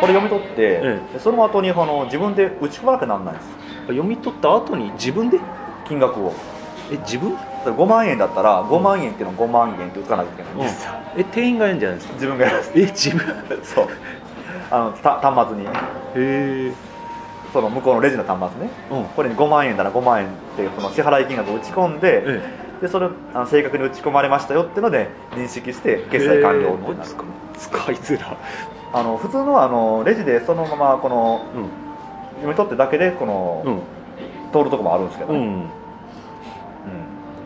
[0.00, 3.48] これ読み取って、えでその後にあの自分で打ち込まなきゃなんないんです。
[3.88, 5.38] 読み取った後に自分で？
[5.86, 6.32] 金額を。
[6.90, 7.34] え自分？
[7.34, 12.14] だから5万円だったら5万円っていうのを5万円って打たなきゃいけないんですよ、え店員がやるんじゃないですか？
[12.14, 13.62] 自分がやるえ自分？
[13.62, 13.88] そう。
[14.70, 15.66] あのた端末に。
[15.66, 15.70] へ
[16.16, 16.72] え。
[17.52, 18.70] その向こうのレジの端末ね。
[18.90, 19.04] うん。
[19.14, 27.10] これに5万円なら5万円っていうこの支払い金額を打ち込んで、えでそれをあの正確に打ち込まれましたよっていうので認識して決済完了ってなる、
[27.58, 28.36] 使いづら。
[28.92, 31.68] あの普通のはあのレジでそのままこのうん。
[32.38, 33.80] 読み取ってだけでこの、うん。
[34.52, 35.38] 通るとこもあるんですけどね、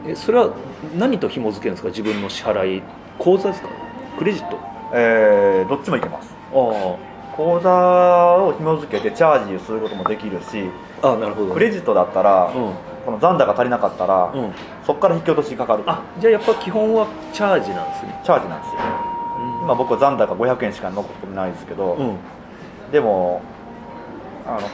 [0.04, 0.10] うん。
[0.10, 0.50] えそれは
[0.94, 1.88] 何と紐付けるんですか？
[1.88, 2.82] 自分の支払い。
[3.18, 3.68] 口座ですか？
[4.18, 4.58] クレジット？
[4.94, 6.34] えーどっちもいけます。
[6.52, 6.96] あ。
[7.34, 7.70] 口座
[8.36, 10.68] を紐付けてチャージすることもできるし
[11.00, 11.54] ああなるほど。
[11.54, 14.52] クレジットだったら、うんこの残高足りなかったら、うん。
[14.86, 18.20] そこから引き落としかかるあじゃあやっぱ基本はチャージなんですね。
[18.24, 18.80] チャージなんですよ。
[19.62, 22.16] 今僕は残高500円しか残ってないですけど、うん。
[22.90, 23.42] でも
[24.46, 24.68] あの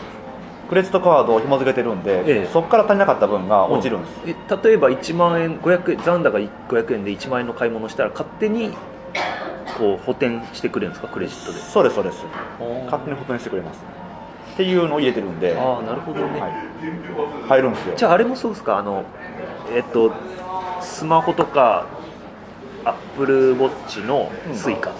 [0.68, 2.46] クレジットカードを紐付けてるんで、ええ。
[2.52, 8.70] そこから足りなかった分が落ちるんです、え例えば1万円500円残高500円で1万円の買い物したら勝手に
[9.78, 11.58] こう補填してくれるんですかクレジットで。
[11.58, 12.24] そうですそうです。
[12.86, 13.80] 勝手に補填してくれます
[14.58, 16.42] っていうのを入れてるんで、はああなるほどね、い、
[17.46, 17.94] 入るんですよ。
[17.94, 18.76] じゃああれもそうですか？
[18.76, 19.04] あの
[19.72, 20.12] えっと
[20.80, 21.86] スマホとか
[22.84, 24.90] アップルウォッチのスイカ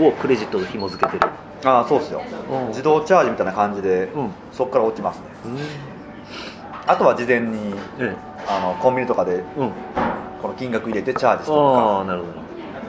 [0.00, 1.30] をクレジットと紐付けてる、
[1.62, 2.22] ああそうですよ。
[2.50, 2.68] うん。
[2.68, 4.30] 自動チャージみたいな感じで、うん。
[4.50, 5.24] そこから落ちますね。
[5.44, 5.58] うん。
[6.86, 8.16] あとは事前にえ
[8.48, 9.72] あのコンビニとかでえうん。
[10.40, 11.78] この金額入れてチャージするとか。
[11.78, 12.32] ああなるほど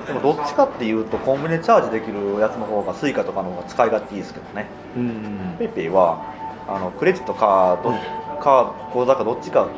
[0.07, 4.67] でもどっちかっていうとコンビニでチャージできるやつの方がスイカとかの方が使い勝手いいですけどね。
[4.95, 5.55] うん。
[5.59, 6.21] ペイペイは
[6.67, 7.97] あのクレジットかど、うん。
[8.41, 9.69] か口座かどっちかか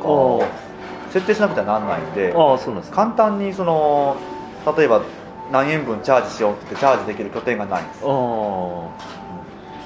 [1.10, 2.96] 設定しなくてはならないんでああそうなんですか。
[3.04, 4.16] 簡単にその
[4.76, 5.02] 例えば
[5.52, 7.98] 何円分チャージしようってチャージできる拠点がないんです。
[7.98, 8.88] あそ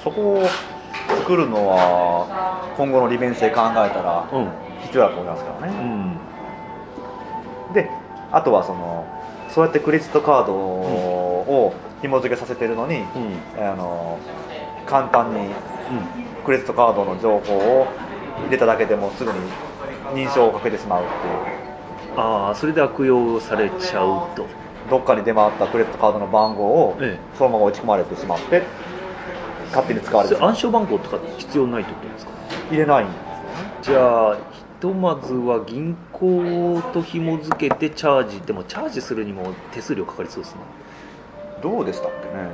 [0.05, 0.43] こを
[1.09, 4.25] 作るのは今後の利便性考えたら
[4.83, 6.17] 必要だと思いますからうね、ん。
[7.73, 7.89] で
[8.31, 9.05] あとはその
[9.53, 13.63] そうやってクレジットカードを紐付けさせてるのに、うん。
[13.63, 14.17] あの
[14.85, 15.49] 簡単に
[16.45, 17.87] クレジットカードの情報を
[18.45, 19.39] 入れただけでもすぐに
[20.13, 22.19] 認証をかけてしまうっていう。
[22.19, 24.45] ああそれで悪用されちゃうと。
[24.89, 28.63] どっかに出回ったクレジットカードの番号をえそのまま打ち込まれてしまって
[29.67, 32.31] 勝手に使われて暗証番号とか必要ないってことですか？
[32.71, 33.05] 入れない。
[33.83, 40.61] じゃあひとまずは銀行と紐付けてチャージでもチャージするにも手数料かかりそうですね。
[41.61, 42.49] どうでしたっけね。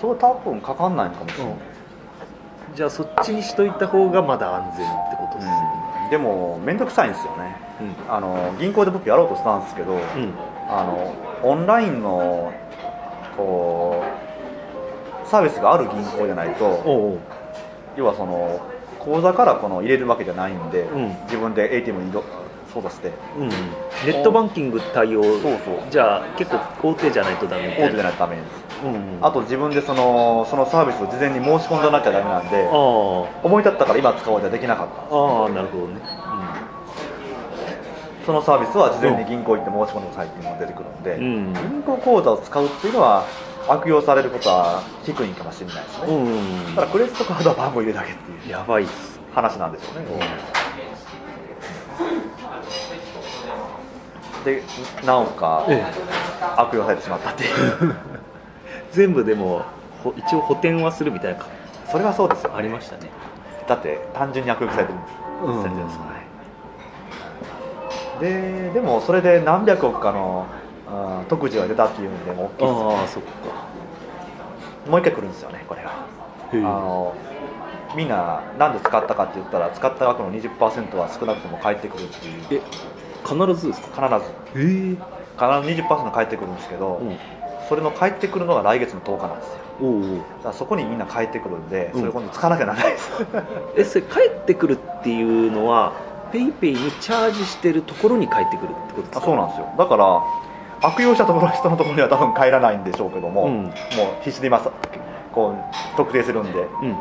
[0.00, 1.54] それ多分かかんないのかもしれない、
[2.74, 5.54] じゃあそっちにしといた方がまだ安全ってことですね。
[6.04, 6.10] うん。
[6.10, 7.56] でも面倒くさいんですよね。
[7.80, 8.14] うん。
[8.14, 10.00] あの銀行で僕やろうとしたんですけど、うん。
[10.68, 12.52] あのオンラインの
[13.36, 14.04] こ
[15.24, 17.18] うサービスがある銀行じゃないと
[17.96, 18.60] 要はその
[19.04, 21.16] 口座からこの入れるわけじゃないんで、うん。
[21.24, 22.24] 自分で ATM に移動
[22.72, 23.12] 操作して。
[23.38, 25.22] うんネットバンキング対応
[25.90, 27.86] じゃあ結構大手じゃないとダメみたいな。
[27.86, 28.46] 大手じゃないとダメです。
[28.84, 29.18] うんうん。
[29.20, 36.00] あと自分でそのそのサービスを事前に申し込んでなきゃダメなんであ思い立ったから今使おうじゃできなかったあああなるほどね、
[38.26, 41.52] そのサービスは事前に銀行行って申し込んでくださいっていうのが出てくるんで、うん。
[41.52, 43.24] 銀行口座を使うっていうのは
[43.68, 46.66] 悪用されることは低いかもしれないですね、うん。
[46.68, 49.20] うんただクレジットカードは番号入れるだけっていうやばいっす。
[49.32, 50.06] 話なんでしょうね、
[54.44, 54.62] で
[55.06, 55.82] なおかえ
[56.58, 57.94] 悪用されてしまったっていう。
[58.92, 59.62] 全部でも
[60.04, 61.46] ほ一応補填はするみたいなか
[61.90, 62.52] それはそうですよ。
[62.54, 63.10] ありましたね。
[63.66, 64.98] だって単純に悪用されてる
[65.44, 65.62] うん。
[65.62, 66.12] ですから。
[66.12, 66.22] ね
[68.20, 70.46] ででもそれで何百億かの、
[70.92, 73.30] うん特需が出たっていうんでも大きいですああそっか。
[74.90, 75.90] もう一回来るんですよねこれが。
[76.52, 77.14] あの
[77.96, 82.60] みんな何で使ったかって言ったら使った額の20%は少なくとも返ってくるっていう。
[82.60, 82.60] え
[83.24, 84.08] 必ずですか？
[84.08, 84.30] 必ず。
[84.56, 84.96] ええ
[85.34, 87.16] 必ず20%返ってくるんですけど、うん。
[87.68, 89.52] それの返ってくるのが来月の10日なんですよ。
[89.80, 90.02] おうおう。
[90.02, 92.00] だからそこにみんな返ってくるんで、うん。
[92.00, 93.10] それ今度使わなきゃならないです。
[93.76, 95.92] えそれ帰ってくるっていうのは
[96.32, 99.18] ペイペイにチャージしてるところに帰ってくるってことですか？
[99.20, 99.66] あそうなんですよ。
[99.78, 100.20] だから
[100.82, 103.62] 悪用したところ人のところには多分帰らないんでしょうけども、うん。
[103.64, 103.72] もう
[104.22, 104.72] 必死で今さ
[105.32, 106.60] こう特定するんで。
[106.60, 106.96] うん。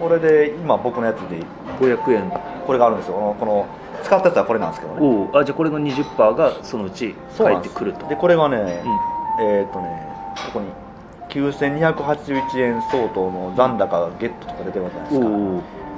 [0.00, 1.42] これで今僕のやつで。
[1.78, 2.30] 500円
[2.66, 3.14] これがあるんですよ。
[3.14, 3.66] このこの
[4.02, 5.30] 使ったやつはこれなんですけどね。
[5.34, 7.70] あじゃあこれの20%がそのうち帰そうなんです。
[7.70, 8.06] ってくると。
[8.08, 8.64] でこれがね、うん。
[9.40, 10.06] えーっ、とね
[10.52, 10.66] ここに
[11.28, 15.26] 9281円相当の残高がゲットとか出てるじゃないですか、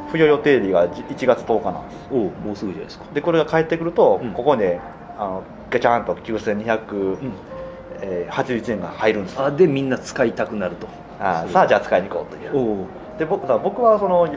[0.09, 2.09] 付与予定日が1月10日なんです。
[2.11, 3.05] おうもうすぐじゃないですか。
[3.15, 4.33] でこれが返ってくると、うん。
[4.33, 4.81] ここで
[5.19, 8.71] あのガチャンと9281うん。
[8.73, 9.45] 円が入るんですよ。
[9.45, 10.89] あでみんな使いたくなると。
[11.21, 12.87] あさあじゃあ使いに行こうという。
[13.19, 14.29] で僕僕はその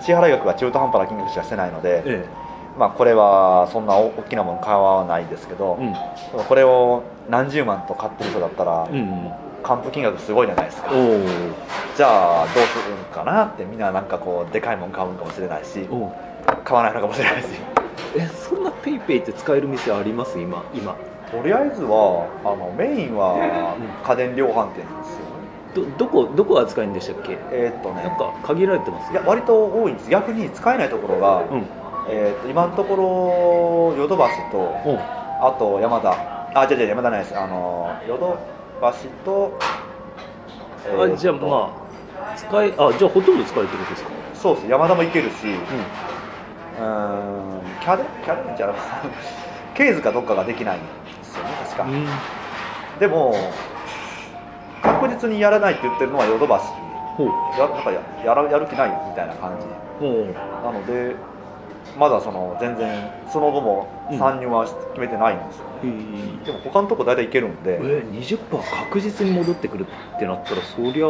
[0.00, 2.28] 支払い額が中途半端な金額しかしてないので、え
[2.78, 5.86] まあ、これはそんな大きなもの買わないですけどえ、
[6.36, 6.44] うん。
[6.44, 9.30] これを何十万と買ってる人だったら、うん
[9.66, 10.90] 還付金額すごいじゃないですか。
[11.96, 15.88] じゃあどうするんかなってみんななんかこうでかいもん買うんかもしれないし
[16.64, 17.48] 買わないのかもしれないし
[18.16, 20.38] えそんなペイペイって使える店あります？
[20.38, 20.96] 今今。
[21.30, 25.90] とりあえずはあのメインは家電量販店ですよね。
[25.98, 27.36] どどこどこ扱いんでしたっけ？
[27.50, 28.02] えーっとね。
[28.02, 30.10] なんか限られてますいや割と多いんです。
[30.10, 31.66] 逆に使えないところが、うん。
[32.08, 34.98] えーっと今のところヨドバシとおう
[35.40, 36.14] あとヤマダ
[36.54, 37.36] あじゃじゃ山田ないです。
[37.36, 38.38] あのヨド
[38.80, 39.58] バシと、
[40.86, 41.74] えーあじゃあま
[42.32, 44.10] あ使えあじゃあほとんど使えてるんですか？
[44.34, 44.68] そうです。
[44.68, 47.80] 山田も行けるしうーん。
[47.80, 48.74] キャデキャデじゃな
[49.74, 50.86] ケーズかどっかができないんで
[51.22, 52.06] すよね確か、うん。
[52.98, 53.34] でも
[54.82, 56.66] 確実にやらないって言ってるのはヨドバシ。
[57.16, 57.28] ほう。
[57.58, 59.66] やなんかややらやる気ないみたいな感じ。
[60.00, 60.32] ほう。
[60.64, 61.16] なので
[61.98, 68.38] まだその全然その後も参入は決めてないんですよ、へーでも他のとこ大体行けるんで、え20%
[68.88, 69.86] 確実に戻ってくる
[70.16, 71.06] ってなったらそりゃ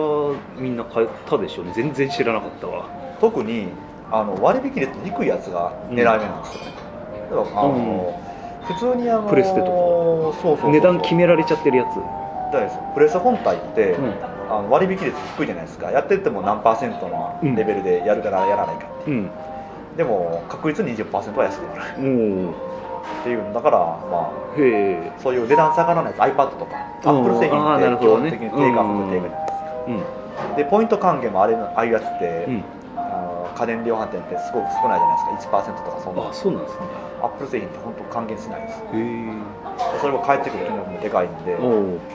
[0.56, 2.88] みんな買ったでしょうね全然知らなかったわ
[3.20, 3.68] 特に
[4.12, 6.72] あの割引率低いやつが狙い目なんですよね、
[7.30, 8.20] だからあの、
[8.64, 9.72] 普通にあのプレステとか。
[10.42, 11.88] そうそう値段決められちゃってるやつ。
[12.94, 14.14] プレステ本体って、うん。
[14.48, 15.90] あの割引率低いじゃないですか。
[15.90, 19.14] やってっても何パーセントのレベルでやるからやらないかって、う。
[19.14, 19.30] ん。
[19.96, 22.50] でも確率20%は安くなる。
[23.20, 25.12] っていうんだからまあへえ。
[25.18, 29.34] そういう値段下がらないやつ iPad とかアップル製品って基本的に定価格定価じゃないです。
[29.34, 30.56] か、うん。
[30.56, 32.48] でポイント還元もあれああいうやつって、
[33.56, 35.58] 家電量販店ってすごく少ないじゃないですか。
[35.58, 36.28] 1%とかそんな。
[36.28, 36.80] あそうなんですね。
[37.22, 38.82] アップル製品って本当還元しないです。
[40.00, 41.56] それも返ってくる金額もでかいんで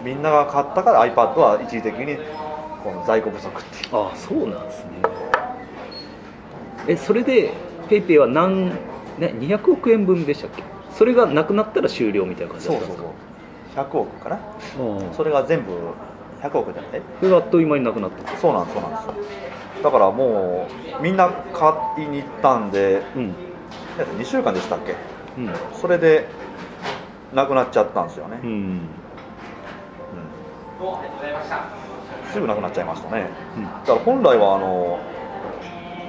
[0.04, 2.18] みんなが買ったから iPad は一時的に
[2.84, 3.96] この在庫不足っていう。
[3.96, 4.92] あそうなんですね。
[6.88, 7.52] えそれで
[7.90, 8.74] ペイペイは何、ね、
[9.20, 10.64] 200億円分でしたっけ？
[10.94, 13.16] それがなくなったら終了みたいな感じだそうそうったんです
[13.76, 14.40] そうか100億かな？
[14.80, 15.12] う。
[15.12, 15.72] んそれが全部
[16.42, 18.38] 100億じゃないそれがあっという間になくなった。
[18.38, 19.84] そうなんそうなんです。
[19.84, 20.68] だからも
[21.00, 21.74] うみんな買
[22.04, 23.36] いに行ったんでうん。
[24.18, 24.96] 2週間でしたっけ？
[25.38, 25.54] うん。
[25.74, 26.28] それで
[27.34, 28.50] なくなっちゃったんですよね、うん。
[28.50, 28.80] うん。
[32.32, 33.30] すぐなくなっちゃいましたね。
[33.86, 35.00] だから本来はあの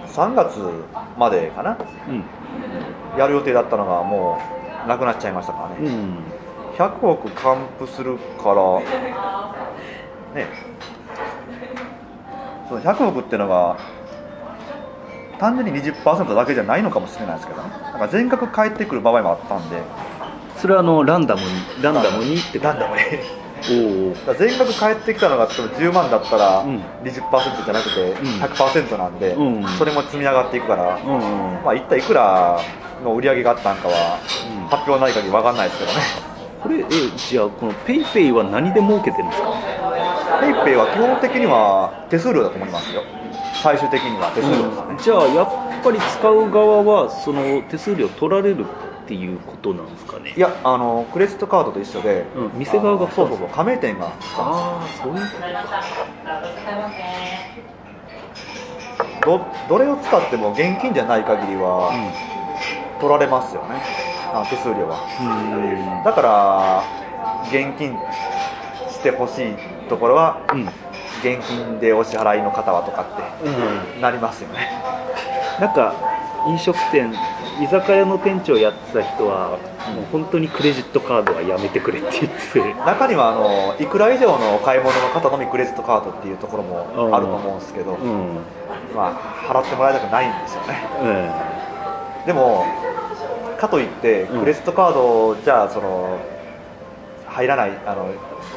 [0.09, 0.59] 3月
[1.19, 1.77] までかな？
[2.09, 2.25] うん。
[3.19, 4.41] やる予定だったのがも
[4.85, 6.17] うなくなっちゃいましたからね、うん。
[6.77, 8.83] 100億還付するから
[10.35, 10.47] ね。
[12.69, 13.77] その100億っていうのが
[15.39, 17.69] 単純に20%だけじゃないのかもしれないですけどね。
[17.83, 19.77] なんか全額返ってくる場合もあったんで。
[20.59, 21.49] それはあのランダムに
[21.83, 23.21] ランダムにってなんだこれ
[23.69, 26.77] おおだ全額返ってきたのが例えば10万だったらうん。
[27.03, 32.61] 20%じゃなくて100%なんで、うんそれも積み上がっていくから、うんうんまあ一体いくら
[33.03, 34.19] の売り上げがあったんかは
[34.63, 34.69] うん。
[34.69, 35.99] 発表ない限り分かんないですけどね。
[36.63, 36.85] これえ
[37.17, 39.49] じゃあこのペイペイは何で儲けてるんですか？
[40.43, 43.03] ペイペイは基本的には手数料だと思いますよ。
[43.63, 45.49] 最終的には手数料ですね、じゃあやっ
[45.85, 50.35] ぱり使う側はその手数料取られるっていうことなんですかね。
[50.37, 52.59] いやあのクレジットカードと一緒で、うん。
[52.59, 53.49] 店側がそうそうそう。
[53.49, 55.85] 加盟店がああそういうことか。
[59.25, 61.93] どどれを使っても現金じゃない限りは
[63.01, 63.77] 取られますよね、
[64.35, 64.99] あ手数料は。
[65.21, 65.23] う
[66.01, 66.03] ん。
[66.03, 66.83] だから
[67.47, 67.97] 現金
[69.03, 69.55] してほしい
[69.89, 70.69] ところはうん。
[71.23, 73.07] 現金でお支払いの方はとかっ
[73.45, 73.95] うん。
[73.95, 74.69] てなりますよね。
[75.61, 75.95] なんか
[76.49, 77.13] 飲食店
[77.61, 79.59] 居酒屋の店長やってた人は
[79.95, 82.75] もう本当にクレジットカードはやめてくれって言って。
[82.87, 88.39] 中にはあのいくら以上のお買い物の方のみクレジットカードっていうところもあると思うんですけど、うん。
[88.95, 90.79] まあ、払ってもらいたくないんですよね。
[91.03, 91.07] う
[92.23, 92.65] んでも
[93.59, 94.41] かといってうん。
[94.41, 96.19] クレジットカードじゃあその
[97.27, 98.09] 入らないあの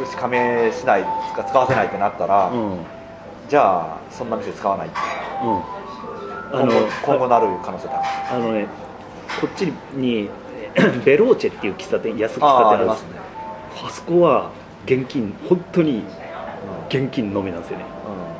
[0.02, 2.78] うち加盟しない使使わせないってなったら、うん。
[3.48, 4.98] じゃあそんな店使わないって。
[5.44, 5.76] うん。
[6.52, 8.00] あ今後の今後なる可能性高い。
[8.32, 8.68] あのね
[9.42, 9.62] こっち
[9.94, 10.30] に
[11.06, 13.04] ベローチェっていう喫茶店安喫茶店あるんです。
[13.04, 13.20] ね、
[13.86, 14.50] あそこは
[14.86, 16.04] 現金本当に
[16.90, 17.86] 現金のみなんですよね。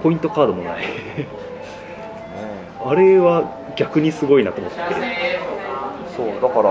[0.04, 0.84] ポイントカードもない。
[2.86, 3.44] あれは
[3.76, 4.80] 逆にすごいなと思って。
[6.16, 6.70] そうだから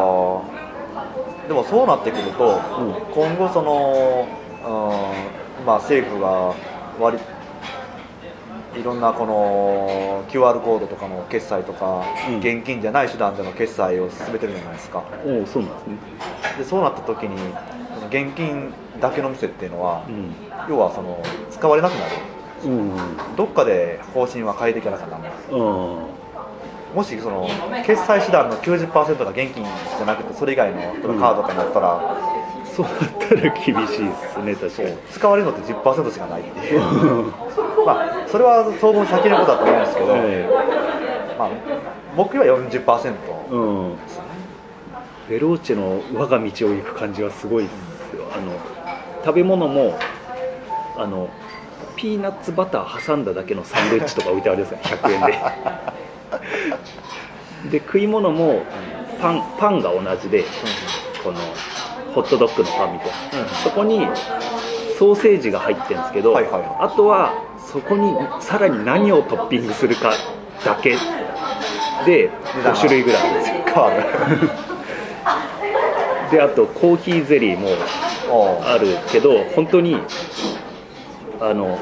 [1.49, 2.94] でもそうなってくると、うん。
[3.12, 4.44] 今後その、うん
[5.66, 6.55] まあ、政府が
[7.00, 7.18] 割
[8.77, 12.38] いろんなこの QR コードとかの決済とか、うん。
[12.38, 15.05] 現金じゃない手段での決済を進めてるじゃないですか。
[15.24, 15.96] おおそうなんですね。
[16.59, 17.37] でそうなった時に
[18.09, 20.35] 現金だけの店っていうのは、うん。
[20.68, 22.12] 要はその使われなくなる。
[22.64, 23.37] うん。
[23.37, 26.07] どっかで方針は変えていかなきゃならないうん。
[26.94, 27.48] もしその
[27.85, 30.79] 決済手段の90%が現金じゃなくてそれ以外の
[31.18, 32.16] カードとかになったら、
[32.75, 32.95] そうなっ
[33.29, 34.97] たら厳しいですね確かそうに。
[35.11, 36.81] 使われるのって10%しかないっていう。
[37.87, 40.49] まあそれは当分先のことだと思うんですけど、え
[41.39, 41.49] まあ、
[42.17, 43.15] 僕は40%え
[43.51, 43.97] うん。
[45.29, 48.25] ベローチェの我が道を行く感じはすごいですよ。
[48.35, 48.53] あの
[49.25, 49.97] 食べ物も
[50.97, 51.29] あの
[51.97, 55.39] ピーナッツバター挟んだだけのサンドイッチとか置いてあるんですよ100円で。
[57.79, 58.63] で食い物も
[59.21, 60.45] パンパンが同じで
[61.23, 61.39] この
[62.14, 63.09] ホットドッグのパンみたい
[63.42, 63.48] な。
[63.62, 64.07] そこに
[64.98, 70.12] ソーセージが入ってるんですけど、はいはいあとはそこにさらに何をトッピングするか
[70.64, 70.90] だけ
[72.07, 72.31] で
[72.62, 73.55] 5種類ぐらいあるんですよ。
[73.66, 74.64] 変わる
[76.31, 77.68] であとコーヒーゼリーも
[78.64, 79.96] あるけど本当に
[81.40, 81.79] あの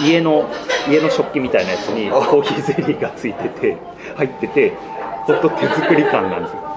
[0.00, 0.50] 家の
[0.88, 3.76] 家の食器みたいなやつにあコーヒーゼリーがついてて
[4.16, 4.72] 入ってて
[5.26, 6.73] 本当手作り感なんですよ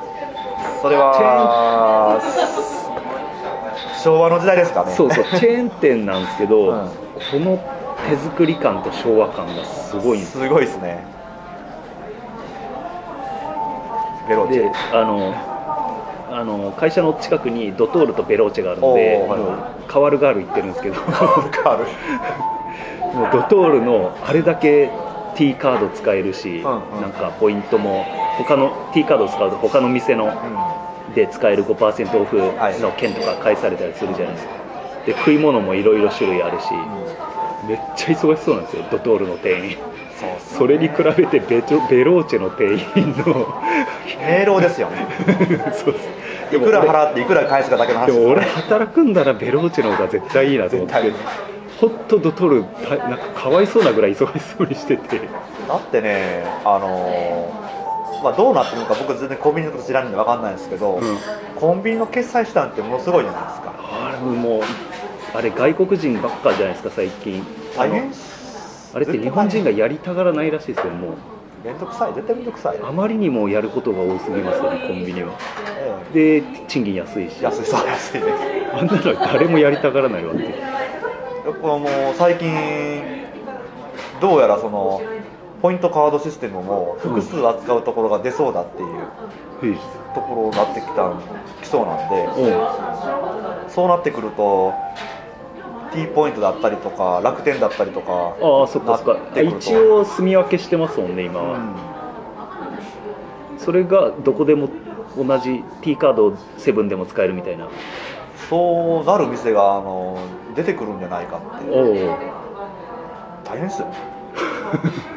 [0.82, 2.20] それは
[4.04, 4.94] 昭和の時代ですかね。
[4.94, 5.26] そうそう。
[5.38, 6.88] チェーン店なんですけど、うん。
[6.88, 6.92] こ
[7.34, 7.60] の
[8.10, 11.04] 手作り感と昭和感がすごいんですすごいですね。
[14.30, 15.34] ベローチであの
[16.30, 19.40] あの会社の近くにドトールとベローチェがあるのではい
[19.88, 20.96] カワルガール行ってるんですけど。
[23.13, 24.92] もうドトールのあれだけ
[25.36, 27.02] T カード使えるし、うんうん。
[27.02, 28.06] なんかポイントも
[28.38, 32.38] 他の T カードを使うと他の店のうで使える5%オフ
[32.82, 34.54] の券とか返されたりするじゃないですか、
[35.06, 36.65] で食い物もいろいろ種類あるし、
[37.67, 39.78] めっちゃ忙しそうなんですよドトールの店員。
[40.58, 43.47] それに比べてベトベローチェの店員の
[44.39, 45.08] 明朗ですよね。
[45.73, 50.93] そうですいくら払っていくら返すかだけの話でも俺働くんだらベローチェの方が絶対いいなと思って。
[51.02, 51.15] 絶
[51.80, 55.21] 本当ドトールたなんかかわいそうなぐらい忙しそうにしてて。
[55.67, 57.67] だってねあのー
[58.24, 61.18] まあ、どうなってるのか僕全然コンビニのこと知らないんで分かんないんですけど、うん。
[61.56, 63.74] コンビニの決済手段ってものすごいじゃないですか。
[63.78, 64.62] あれもう
[65.34, 67.46] あれ外国人ばっかじゃないですか最近。
[67.76, 68.12] 大変
[68.94, 71.12] あれって日本人がやりたがらないらしいですよもう。
[71.66, 75.34] めんどくさい絶対めんどくさい、あまりにもやることが多すぎますよねコンビニは。
[76.14, 77.38] えで賃金安いし。
[77.42, 78.26] え安いそう安いね
[78.74, 80.54] あんなの誰もやりたがらないわって。
[81.62, 82.54] このもう最近
[84.20, 85.02] どうやらその
[85.62, 89.78] ポイントカードシステムも複数扱うところが出そうだっていう
[90.13, 91.13] ところになってきた
[91.62, 93.70] きそうなんでうん。
[93.70, 94.74] そうなってくると
[95.93, 99.41] T ポイントだったりとか楽天だったりとかああそっかそっか。
[99.41, 101.58] 一応住み分けしてますもんね今は、
[103.54, 103.60] うん。
[103.60, 104.70] それがどこでも
[105.17, 107.67] 同じ T カードをセブンでも使えるみたいな。
[108.50, 110.17] そうなる店があの
[110.56, 111.70] 出てくるんじゃないかって
[113.43, 113.88] 大変ですよ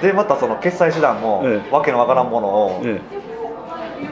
[0.00, 1.70] でまたその決済手段も、ええ。
[1.72, 3.00] わけのわからんものを、ね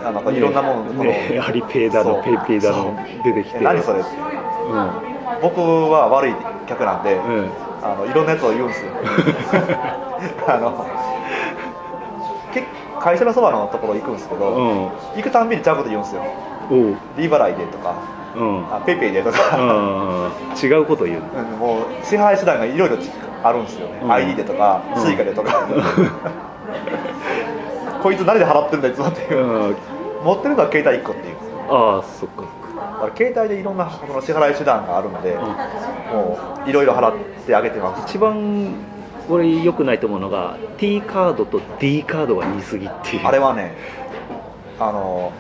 [0.05, 3.59] あなんかいろんなもの、このねアリペイだのペイペイだの出てきて。
[3.59, 4.01] え何それ？
[4.01, 4.90] ってうん。
[5.42, 6.35] 僕は悪い
[6.66, 7.51] 客なんで、うん
[7.83, 8.92] あのいろんなやつを言うんですよ。
[10.49, 10.87] あの
[12.55, 12.62] け
[13.01, 14.88] 会社のそばのところ行くんですけど、うん。
[15.16, 16.23] 行くたんびにちゃうこと言うんですよ。
[16.71, 16.97] おう。
[17.18, 17.95] アリペイでとか
[18.37, 18.64] うん。
[18.73, 20.31] あペイペイでとうか、ん
[20.62, 21.23] 違うこと言う。
[21.37, 22.97] うんもう支払い手段がいろいろ
[23.42, 24.12] あるんですよね、うん。
[24.12, 25.02] ID でとか、うん。
[25.02, 25.66] スイカでとか、
[28.02, 29.76] こいつ何で払ってるんだいつもっていうう、ん。
[30.24, 31.37] 持ってるのは携帯1個っていう。
[31.68, 38.02] ああそっかだから携帯でいろんなその支払い手段があるので、もういろいろ払ってあげてます。
[38.07, 38.74] 一番
[39.28, 43.26] 俺良くないと思うのが T カードと D カードが似すぎっていう。
[43.26, 43.74] あれはね
[44.78, 45.33] あの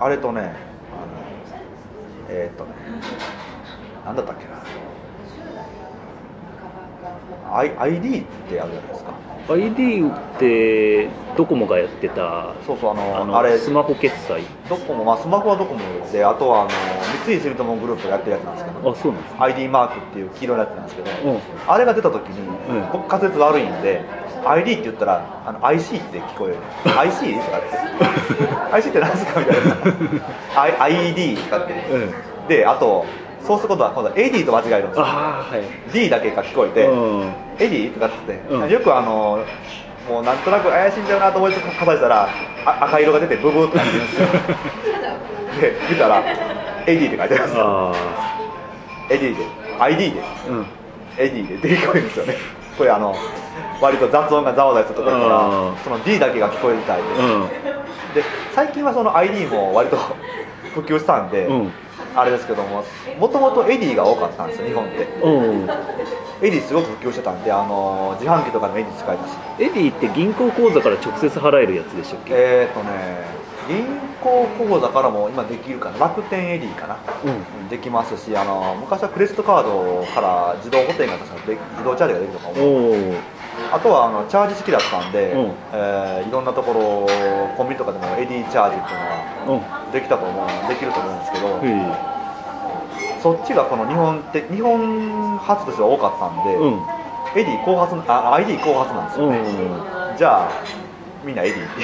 [0.00, 0.54] あれとね
[2.28, 2.70] えーっとね
[4.04, 4.59] なんだったっけな
[7.52, 9.10] I ID ってあるじゃないですか。
[9.48, 13.52] ID ってドコモがやってたそうそうあのああれ。
[13.52, 14.42] のスマホ決済。
[14.68, 15.80] ドコモ、まあ、スマホはドコモ
[16.12, 16.70] であとはあの
[17.26, 18.90] 三井住友グループがやってるやつなんですけど。
[18.90, 21.40] あそうなんです ID マークっていう黄色いやつなんですけど、うん。
[21.66, 22.92] あれが出た時に、うん。
[22.92, 24.04] 僕滑舌悪いんで
[24.46, 26.56] ID って言ったらあの IC って聞こえる。
[26.98, 27.34] IC?
[27.34, 28.74] とかって。
[28.74, 29.72] IC って何ですかみたいな。
[30.62, 31.98] I ID とかって、う
[32.44, 32.48] ん。
[32.48, 33.04] であと
[33.46, 34.98] そうすることは今度は AD と間違えるんです。
[34.98, 35.92] よはい。
[35.92, 37.32] D だけが聞こえて、うん。
[37.58, 38.68] エディとかっつって、うん。
[38.68, 39.44] よくあの
[40.08, 42.28] もうなんとなく怪しいんだよなと思いつつ数えたら
[42.66, 44.26] あ赤色が出てブブーってなってるんですよ。
[45.60, 46.22] で見たら
[46.86, 47.56] エディって書いてあるんです。
[47.56, 47.94] よあ
[49.10, 49.44] エディで
[49.78, 50.20] ID で。
[50.22, 50.66] あうん。
[51.18, 52.34] エディで出てこえるんですよね。
[52.76, 53.14] これあの
[53.80, 55.74] 割と雑音がざわざわするところだかうん。
[55.74, 57.48] らその D だけが聞こえるみたいで、うん。
[58.14, 58.22] で
[58.54, 59.96] 最近はその ID も割と
[60.74, 61.72] 普及したんで、うん
[62.16, 62.84] あれですけども
[63.18, 65.68] もともとエディが多かったんですよ日本ってうん。
[66.42, 72.32] エディすごく普及してたんであの自販機とかでもエディ使いますエディって銀行口座から直接払えるやつでしたっけ？
[72.34, 73.86] えーとね銀
[74.20, 75.98] 行口座からも今できるかな。
[75.98, 76.96] 楽天エディかな。
[77.24, 77.30] うん。
[77.30, 83.14] うんできますしあの昔はクレジットカードから自動補填が自動チャージができるとかうお
[83.72, 85.52] あとはあのチャージ式だったんで、うん。
[85.72, 87.06] えーいろんなところ
[87.56, 89.00] コンビニとかでもエディチャージっていう
[89.46, 89.92] のはうん。
[89.92, 92.10] できたと思うできると思うんですけど、へ
[93.22, 100.50] そっちがこの日本って日本発としては多かったんで、エディ後発あ ID 後発なんですよね、うんじゃあ
[101.24, 101.82] みんなエディって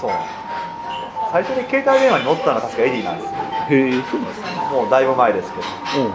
[0.00, 0.10] そう。
[1.32, 3.32] 最初に携帯電話に乗ったのは確かエディなんですよ。
[3.70, 4.46] へえそうなんですね。
[4.70, 5.62] もうだいぶ前ですけど。
[5.62, 6.12] う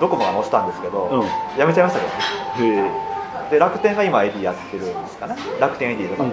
[0.00, 1.18] ドコモが乗せたんですけど、う
[1.56, 1.58] ん。
[1.58, 2.90] やめちゃいましたけどね。
[3.50, 4.84] で楽天が今エディやってる。
[4.84, 6.30] んですかね楽天エディとか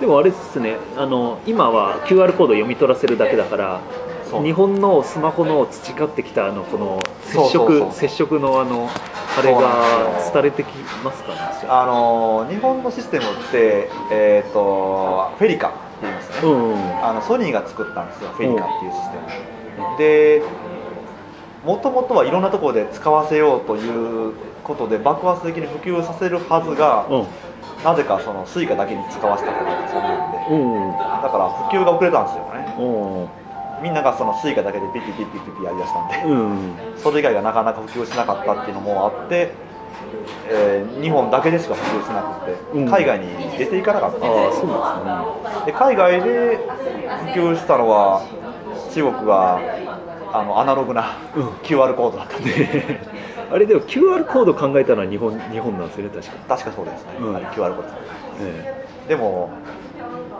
[0.00, 0.76] でもあれですね。
[0.96, 3.80] あの今は QR コード読み取らせるだけだから
[4.42, 8.88] 日本のスマホの培ってきたあのこの接触接触のあの
[9.38, 10.32] あれがなんですよ。
[10.34, 10.68] 伝れてき
[11.04, 11.84] ますかねあ。
[11.86, 18.30] のー日本のシステムって、えー、とフェリカって言いますね、うんあのソニーが作ったんですよ。
[18.30, 19.98] フェリカっていうシステム。
[19.98, 20.42] で
[21.64, 24.34] もともとはいろんなところで使わせようという
[24.64, 27.26] ことで爆発的に普及させるはずが、うん。
[27.84, 30.92] なぜかそのスイカだけに使わせたことがそうなんでうん。
[30.92, 32.74] だから普及が遅れたんですよね。
[32.78, 33.40] うん。
[33.82, 39.52] みんながそのスイカだけでピッピッピッピッピッピやりだしたんでうんそれ以外がなかなか普及しなかったっていうのもあって、
[40.50, 46.58] えー日本だけでしか普及しなくて、うん海外に出ていかなかったんですそうなんで海外で
[47.34, 48.22] 普及したのは
[48.92, 49.60] 中国が
[50.32, 51.48] あのアナログなうん。
[51.62, 53.20] QR コードだったんで、ですね
[53.50, 56.56] あれでも QR コード考えたのは日本日本なんですよね確か。
[56.56, 57.36] 確かそうですね、うん。
[57.36, 57.88] あれ QR コード。
[58.42, 59.50] えでも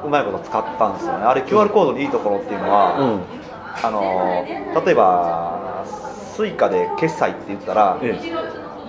[0.04, 1.24] うまいこと使ったんですよね。
[1.24, 3.40] あれ QR コードのいいところっていうのえは、うん。
[3.82, 4.44] あの
[4.84, 8.18] 例えばスイカで決済って言ったら、え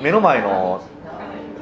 [0.02, 0.82] 目の前の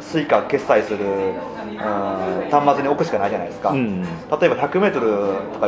[0.02, 4.02] スイカ決済する、うん、端末に置くしかないじゃないですか、えうん。
[4.02, 5.68] 例えば 100m とか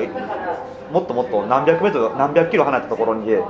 [0.92, 3.44] もっともっと何百メートル何百キロ離れたところにうん。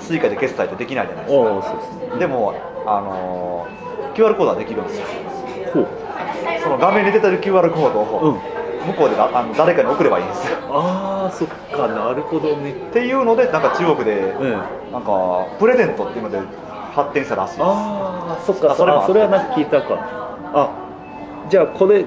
[0.00, 1.76] スイカで決済ってできないじゃないですか。
[1.78, 2.18] ですね。
[2.18, 2.54] でも、
[2.86, 3.82] あのー
[4.14, 5.06] QR コードはできるんですよ。
[6.62, 8.34] その画面に出てる QR コードうん。
[8.36, 8.40] を
[8.86, 10.58] 向こうでだあの誰かに送ればいいんですよ。
[10.70, 12.72] ああそっかなるほどね。
[12.72, 16.38] っていうのでなんか中国でええなんかプレゼントっていうので
[16.92, 17.62] 発展したらしいです。
[17.62, 19.96] ああそっかそれそれはなんか聞いたか。
[20.52, 20.70] あ
[21.48, 22.04] じゃあこれ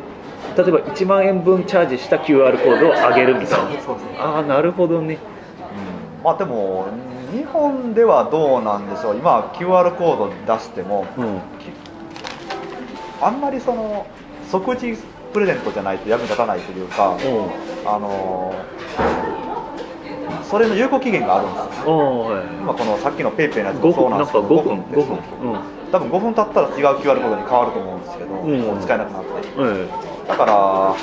[0.58, 4.24] 例えば1万円分チャージした QR コードを上げるみたいな。
[4.24, 5.18] ああなるほどね。
[6.24, 6.88] まあでも
[7.32, 9.16] 日本ではどうなんでしょう。
[9.18, 11.40] 今 QR コード出してもうん。
[13.22, 14.06] あんまりその
[14.50, 14.98] 即時
[15.34, 17.90] プレゼントじゃないと役に立たないというか、うん。
[17.90, 19.36] あのー
[20.50, 21.98] それの有効期限があるんですよ。
[21.98, 22.46] はい。
[22.62, 25.20] 今このさっきのペイペイのやつ5もそう分なんですけど5分5ってそう分
[25.92, 28.62] 多分5分経ったら違う QR コードに変わると思うんですけど、うん。
[28.62, 29.30] もう使えなくなって。
[29.58, 30.96] うんええだから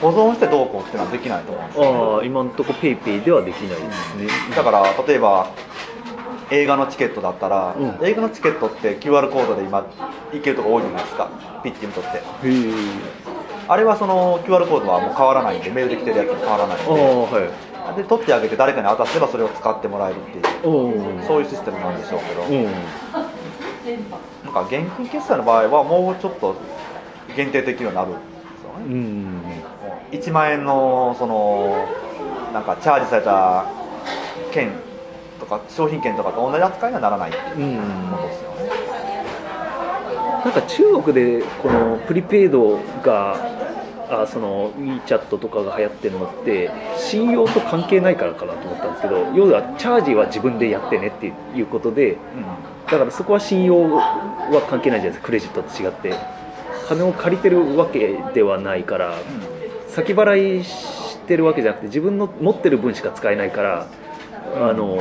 [0.00, 2.16] 保存してどうこうっていうのはできないと思うんですよ。
[2.16, 4.28] ああ今のとこペイペイではできないですね。
[4.54, 5.48] だから例えば
[6.50, 8.06] 映画のチケットだったら、うん。
[8.06, 9.86] 映画のチケットって QR コードで今
[10.32, 11.28] いけるとこ多いじゃないですか。
[11.62, 12.18] ピッて読み取って。
[12.18, 12.72] へえ
[13.68, 17.96] あれはその QR コードはもう変わらないんでメールで来てるやつと変わらないんああではい。
[17.96, 22.64] で取ってあげて誰かに渡せばそれを使ってもらえるっていうおおそういうシステムなんでしょうけど、うん。
[22.64, 26.56] なんか現金決済の場合はもうちょっと
[27.36, 28.12] 限定できるようになる
[28.78, 29.22] ね、うん。
[29.42, 29.54] も
[30.12, 31.86] う1万円のその
[32.52, 33.66] なんかチャージされた
[34.52, 34.70] 券
[35.40, 37.30] とか商品券とかと同じ扱いにはならない。
[37.30, 38.10] っていううん。
[38.10, 38.70] ことですよね、
[40.44, 43.36] なんか中国でこのプリペイドが
[44.10, 52.16] あその WeChat とかが流行ってるのって信用と関係ないからかなと思ったんですけど要はチャージは自分でやってねっていうことで
[52.90, 56.14] だからそこは信用は関係ないじゃないですかクレジットと違って
[56.88, 59.14] 金を借りてるわけではないから
[59.88, 63.86] 先払いしてるわけじゃなくて自分の持ってる分しか使えないから
[64.56, 64.98] あの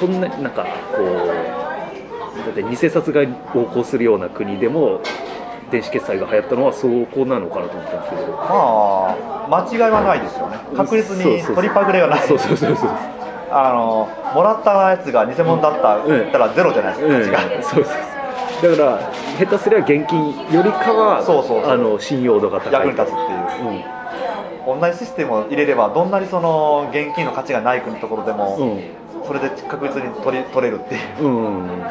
[0.00, 5.00] そんななんかこうだって偽札が横行するような国でも
[5.70, 8.32] 電子決済が流行ったのはそこなのかなと思ったんですけど。
[8.32, 10.58] まあ間違いはないですよね。
[10.76, 11.54] 確実にそうそうそう。
[11.56, 12.20] 取りパクリはない。
[12.26, 12.90] そうそうそうそう
[13.52, 17.48] あのもらったやつが偽物だった、うん言ったらゼロじゃないですか、うん。
[17.48, 17.94] 価値がそうそう
[18.62, 22.72] だから下手すりゃ現金よりかはそうそうあの信用度が高い。
[22.72, 24.74] 役に立つっていう。
[24.74, 24.80] うん。
[24.80, 29.26] 同じシステムを入れればどんなにその現金の価値がない国のところでも、うん。
[29.26, 31.24] それで確実に取り取れるっていう。
[31.24, 31.82] うん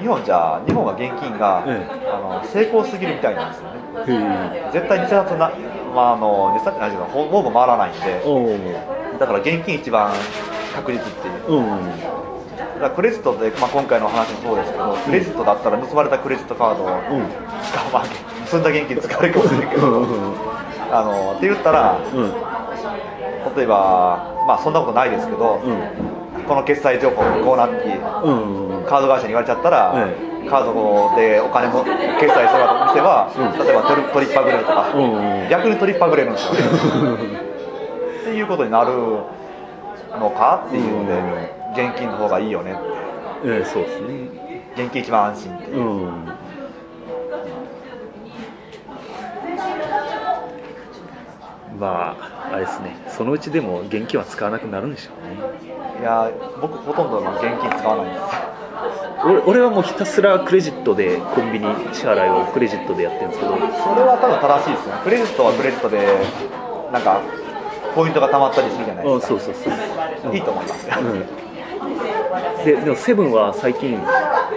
[0.00, 4.70] 日本じゃ日本は現金が、えあの成功すぎるみたいなんですよね。
[4.72, 5.50] 絶対偽札な、
[5.92, 8.22] まあ、あの偽札ってないけどほほぼ回らないんで。
[8.24, 10.12] おだから現金一番
[10.72, 11.58] 確実っていう。
[11.58, 12.27] うん
[12.78, 16.94] だからクレジットで、まあ、今回の話もそうですけどクレジットだったら盗まれたクレジットカードをうん。
[16.96, 18.04] 使う、まあ、
[18.48, 20.06] 盗んだ現金使われるかもしれないけど
[20.90, 22.32] あのって言ったらうん。
[23.56, 25.60] 例えばまあそんなことないですけど、
[26.46, 27.98] この決済情報こうなって
[28.88, 31.84] カード会社に言われちゃったら、えカードでお金も
[32.20, 33.66] 決済してもらった店は、うん。
[33.66, 36.52] 例えば取り取りっぱぐれるとか、うん逆に取りっぱぐれるんですよ。
[36.54, 36.60] ね
[38.22, 38.92] っていうことになる
[40.18, 42.80] のかっていうので、現金の方がいいよねって。
[43.44, 44.28] ええそうですね。
[44.76, 45.76] 現金一番安心っていう。
[45.78, 46.28] う、ん。
[51.78, 52.96] まああれですね。
[53.08, 55.36] そのうちでも現金は使わなくなるんでしょうね。
[56.00, 58.26] いや僕ほとんど現金使わないんです。
[59.24, 63.56] 俺俺はもうひたすらクレジットでコンビニ支払いをクレジットでやってるんですけど。
[63.56, 63.66] それ
[64.02, 64.94] は多分正しいですね。
[65.04, 66.18] クレジットはクレジットで
[66.92, 67.20] なんか
[67.94, 69.40] ポイントが貯まったりするじゃないうんですか。
[69.40, 69.72] そうそう
[70.22, 71.04] そう、いいと思いますよ、う
[71.44, 71.47] ん
[72.64, 73.98] ででもセブンは最近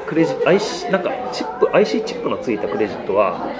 [0.08, 3.54] クレジ IC なんかチップ IC チップのついたクレジットは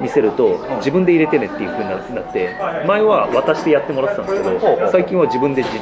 [0.00, 2.56] 見せると自分で入れてねっていう風になって
[2.86, 5.78] 前は渡してやってもらってたんですけど最近は自分でじって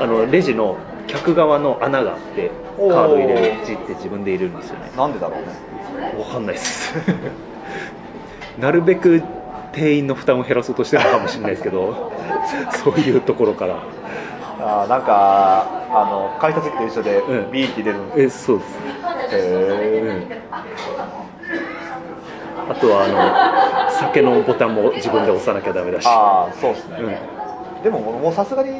[0.00, 2.94] あのレジの客側の穴があってカおー。
[3.06, 4.90] ード入れるじって自分で入れるんですよね。
[4.94, 6.18] いなんでだろうね。
[6.18, 6.94] わかんないです。
[8.60, 9.22] なるべく
[9.72, 12.12] 店員の負担を減らそうとしてるのかもしれないですけど
[12.84, 13.76] そういうところから
[14.60, 18.72] あーなんかあの改札機と一緒でうんビーって出るんでえそうです。
[19.30, 20.32] すへうん
[22.70, 26.06] あとはあの酒のボタンも自分で押さなきゃダメだし。
[26.06, 27.82] ああそうですね、うん。
[27.82, 28.70] でももうさすがに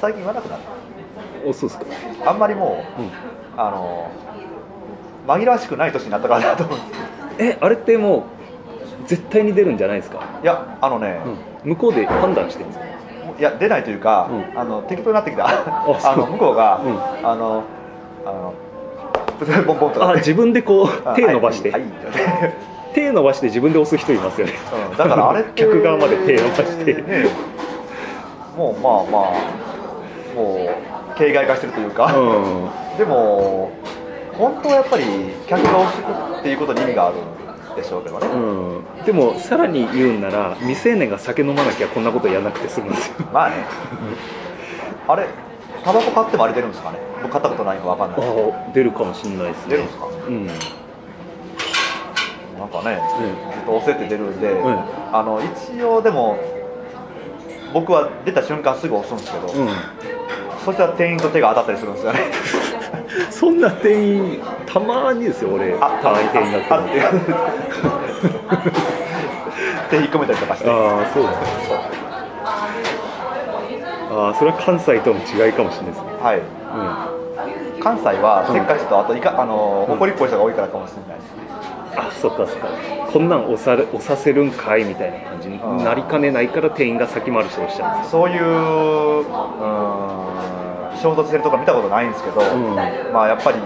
[0.00, 0.62] 最近言わなくなる
[1.46, 1.86] おそうですか。
[2.30, 3.10] あんまりもううん。
[3.56, 4.10] あの
[5.26, 7.00] 紛らわしくない年になったからだと思うんです。
[7.38, 8.26] えあれっても
[9.04, 11.20] う絶対に出るんじゃないですか、いやあのね、
[11.64, 12.84] うん、向こうで判断してるんですか？
[13.38, 14.58] いや出ないというか、うん。
[14.58, 15.46] あの適当になってきた。
[15.48, 17.26] あの向こうが、うん。
[17.26, 17.64] あの
[18.24, 18.54] あの
[19.66, 20.10] ボンボンとか。
[20.10, 21.90] あ自分でこうあ 手伸ばして、はいはい
[22.94, 24.52] 手伸ばして自分で押す人いますよね。
[24.90, 26.94] うんだからあれ 客側まで手伸ばして。
[26.94, 27.26] ね
[28.56, 29.32] もうまあまあ
[30.36, 32.98] もう形骸化してるというか、うん。
[32.98, 33.70] でも
[34.36, 35.04] 本当はやっぱり
[35.46, 37.14] 客が押してくっていうことに意味がある。
[37.16, 37.18] ん
[37.74, 43.14] でしょうけどね、うん、でもさらに言うんなら未成年が酒飲まなきゃこんなことやらなくて済むんですよ。
[43.32, 43.56] まあね。
[45.08, 45.26] あれ
[45.84, 46.98] タバコ買ってもあれ出るんですかね？
[47.22, 48.20] 僕買ったことないの分かんない。
[48.20, 49.70] ですあ出るかもしれないですね。
[49.70, 50.06] 出るんですか？
[50.06, 50.56] うん、なん
[52.68, 53.00] かね、
[53.54, 54.56] ずっと押せって出るんで、ん
[55.12, 56.38] あの一応でも
[57.72, 59.68] 僕は出た瞬間すぐ押すんですけど、うん。
[60.64, 62.20] そしたら店員と手が当たったりするんですよね
[63.30, 65.74] そんな店員たまにですよ俺。
[65.80, 66.82] あたまに店員だったの。
[66.82, 67.00] あって。
[69.90, 70.70] 手引っ込めたりとかして。
[70.70, 71.36] ああそうだね。
[71.68, 71.78] そう。
[74.18, 76.12] ああそれは関西との違いかもしれないですね。
[76.22, 76.38] はい。
[76.38, 76.40] う
[77.78, 77.82] ん。
[77.82, 79.94] 関西はせっかちとあといかあのうん。
[79.96, 81.42] 怒りっぽい人が多いからかもしれないですね。
[81.96, 82.68] あそっかそっか。
[83.12, 90.61] こんなん押され押させるんかいみたいな感じになりかねないから店員が先回りして押しちゃうんですよそういううーん
[91.02, 92.74] 衝突してるとこ見たことないんですけど、ん。
[93.12, 93.58] まあやっぱり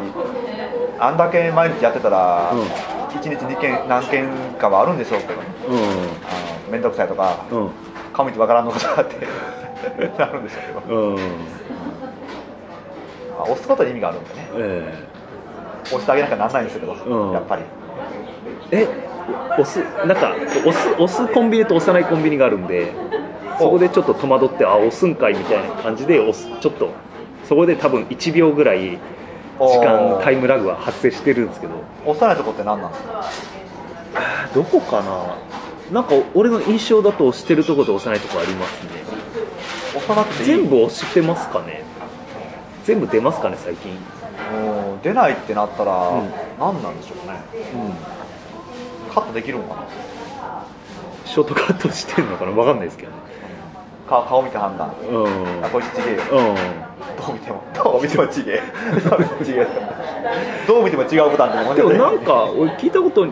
[0.99, 2.61] あんだけ毎日やってたら、うん。
[2.61, 4.28] 1日2件何件
[4.59, 5.49] かはあるんでしょうけどね。
[5.68, 5.74] うあ
[6.66, 7.70] の面倒くさいとかんうん。
[8.12, 9.26] 顔見てわからんのことって
[10.18, 11.16] なるんでしょうけど、うん。
[11.16, 11.20] ま
[13.41, 14.49] あ、押すことに意味があるんでね。
[14.57, 14.95] え
[15.84, 17.32] 押してあげなきゃなんないんですけど、うん。
[17.32, 17.62] やっぱり。
[18.70, 19.07] ええ
[19.59, 22.93] 押すなんか押す押すコンビニと押さないコンビニがあるんで
[23.59, 26.91] そこでちょっと戸惑ってあ押すんかいみたいな感じで押すちょっと
[27.49, 28.99] そこで多分1秒ぐらい
[29.59, 31.75] 時間タイムラグは発生してるんですけど。
[32.05, 33.25] 押さないとこって何なんですか？
[34.55, 35.37] どこかな？
[35.93, 38.91] なんか俺の印象だと押してるところと押さないとこありますね。
[39.95, 41.85] 押さなくて全部押してますかね？
[42.85, 43.93] 全部出ますかね最近。
[43.93, 43.97] う
[44.97, 46.31] ん出ないってなったら、ん。
[46.59, 47.41] 何なんでしょうね。
[49.09, 49.15] うん。
[49.15, 49.87] カットできるのかな？
[51.25, 52.53] ショートカットしてんのかな？
[52.53, 53.19] 分かんないですけどね
[54.09, 54.91] 顔顔見て判断。
[55.11, 55.65] うん。
[55.65, 56.23] あこいつちげえよ。
[56.33, 56.55] うん。
[57.17, 57.63] どう見ても。
[57.75, 58.63] どう見てもちげえ。
[60.67, 63.27] どう見ても違うボタンってもんでもなんか俺聞いたこと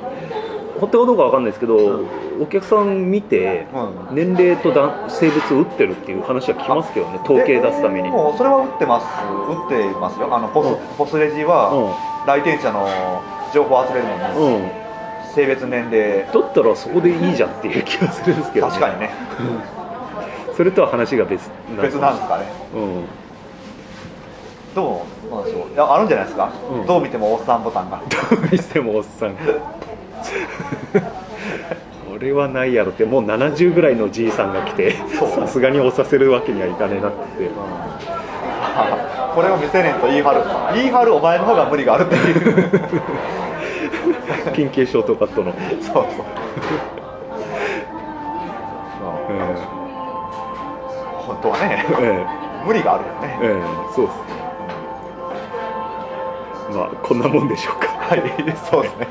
[0.80, 2.42] 本当かどうかわかんないですけど、うん。
[2.42, 4.16] お客さん見てうん。
[4.16, 8.08] 年齢とだ性別を打ってるっていう話は聞きますけどね統計出すために。
[8.08, 9.06] もうそれは打ってます。
[9.06, 10.34] 打ってますよ。
[10.34, 10.76] あのポス,、うん。
[10.98, 11.70] ポスレジは、
[12.26, 12.88] 来店者の
[13.52, 14.68] 情報を集めるのに、
[15.34, 16.26] 性別年齢。
[16.32, 19.10] だったらそこでいいじゃんっていう気がするんですけど、確かにね
[20.56, 21.50] それとは話が別
[21.80, 22.46] 別なんですかね。
[22.74, 23.04] うん。
[24.74, 25.72] どうなんでしょう。
[25.72, 26.86] いやあるんじゃないですか、うん。
[26.86, 28.00] どう見てもおっさんボタンが。
[28.30, 29.36] どうにしてもおっさん。
[32.14, 33.04] 俺はないやろって。
[33.04, 37.18] もう70ぐらいのじいさんが来てさすがに押させるわけにはいかねえなって。
[37.40, 37.56] 言って
[39.34, 40.42] これを未成年と言い張る。
[40.74, 42.70] 言い張るお前の方が無理があるっていう。
[44.54, 46.04] 緊急ショートカットの、うん、そうそう
[51.44, 52.26] 本当はねえ
[52.66, 54.16] 無理があるよね、えええそうです。
[54.16, 54.24] ね
[56.74, 57.88] まあこんなもんでしょうか。
[57.88, 58.20] はい
[58.70, 59.06] そうですね。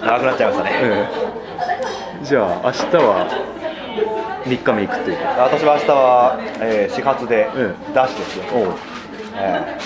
[0.00, 1.08] 長くなっちゃいましたね、え
[2.22, 2.24] え。
[2.24, 3.26] じゃあ明日は
[4.44, 8.74] 3日目行くというか私は明日は、えー始発でえダッシュですよ、おう。
[9.34, 9.76] え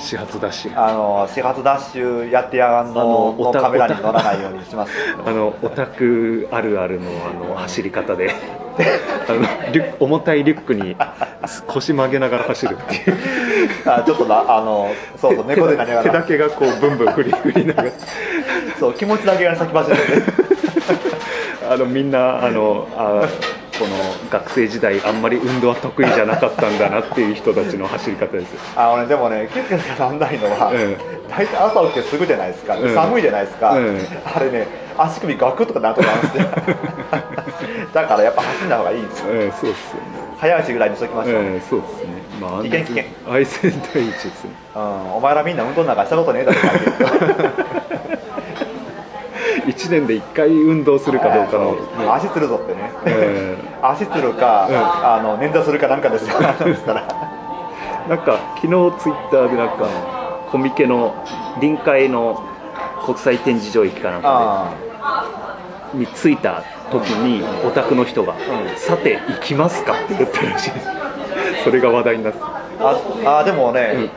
[0.00, 0.74] 始発ダッシュ。
[0.74, 4.92] ーあの始発ダッシュやってやがんあののカメラに乗らないようにします。
[5.24, 8.34] あのオタクあるあるのあの走り方で
[9.28, 9.48] あの
[10.00, 10.96] 重たいリュックに
[11.66, 13.18] 腰曲げながら走るっていう。
[13.86, 17.90] あちょっとなあのそうそう猫でなりなが手だらけがこうブンブン振り振りながら。
[18.78, 20.32] そう気持ちだけが先走るんで。
[21.68, 23.28] あのみんなあのあ
[23.82, 23.96] この
[24.30, 28.52] 学生時代あんまり運動は得意じゃなかったんだなっていう人たちの走り方です。
[28.52, 30.96] よあのねでもね気付けなんないのは、うん。
[31.28, 32.94] 大体朝起きてすぐじゃないですか、うん。
[32.94, 33.98] 寒いじゃないですか、うん。
[34.24, 36.44] あれね足首ガクッとかなると思うんですよ。
[37.92, 39.26] だからやっぱ走んだ方がいいんですよ。
[39.32, 40.22] ええそうっすよね。
[40.38, 42.08] 早足ぐらいにしときましょう、ええそうですね。
[42.40, 43.04] まあ危険危険。
[43.28, 44.50] 愛戦第一ですね。
[44.76, 47.81] うん、お前らみんな運動なんかしたことねえだろ
[49.82, 51.78] 1年で1回運動するかどうかの、ね
[52.12, 54.76] 足つるぞってね、え足つるか、うん。
[54.76, 56.28] あの捻挫するかなんかです。
[56.28, 58.68] よなんか昨日
[58.98, 59.88] ツイッターでなんか
[60.50, 61.14] コミケの
[61.60, 62.42] 臨海の
[63.04, 64.74] 国際展示場駅かなんかあ
[65.92, 68.36] でに着いた時にオタクの人がん
[68.76, 70.70] 「さて行きますか?」って言ったらしい。
[70.72, 70.86] です
[71.64, 72.38] それが話題になって。
[73.24, 74.10] ああでもね、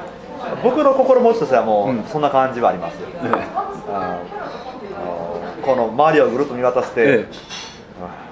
[0.63, 2.03] 僕の心持ちとしてはもう、うん。
[2.05, 4.74] そんな感じはありますよ、あの
[5.65, 7.25] この周りをぐるっと見渡して、えうん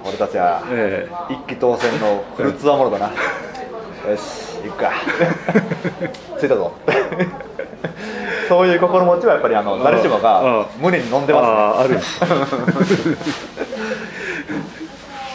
[0.06, 3.12] 俺たちはえ一気当選のフルツアーモロだな、よ
[4.16, 4.92] し行くか。
[6.38, 6.72] 着いたぞ。
[8.48, 11.98] そういう心持ちはやっぱりあの誰しもあがあ胸に飲んえでますね。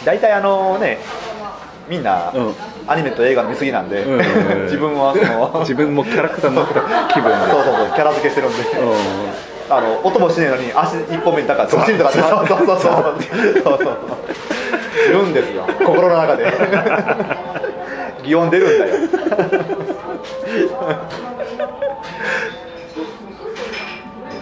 [0.06, 0.98] 大体あのね
[1.88, 2.54] みんな、うん。
[2.86, 5.24] アニメと映画の見過ぎなんで、うん自分はそ
[5.56, 6.80] の自分もキャラクターになった
[7.12, 7.50] 気分で。
[7.50, 12.80] そうそうそうキャラ付けしてるんで、うあの音もしねえのに足一本目にだからドシンとかってそうそうそうそう
[13.62, 13.98] そうそう。
[15.08, 15.62] 言うんですよ。
[15.84, 16.52] 心の中で。
[18.24, 18.94] 擬音出るんだよ。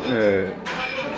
[0.09, 0.53] んえ。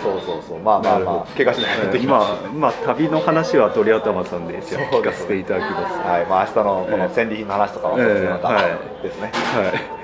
[0.03, 0.59] そうそうそう。
[0.59, 5.97] まあまあまあ怪我しないえできまあまあ旅の話は鳥頭さんでじゃ聞かせていただきます。
[5.99, 6.25] はい。
[6.25, 8.29] まあ明日のこの戦利品の話とかはそうですね。
[8.29, 8.55] またええ。
[8.55, 8.63] はい。
[9.03, 9.31] ですね、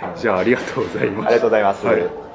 [0.02, 0.20] はい。
[0.20, 2.27] じゃあありがとうございまありがすとうございます、はい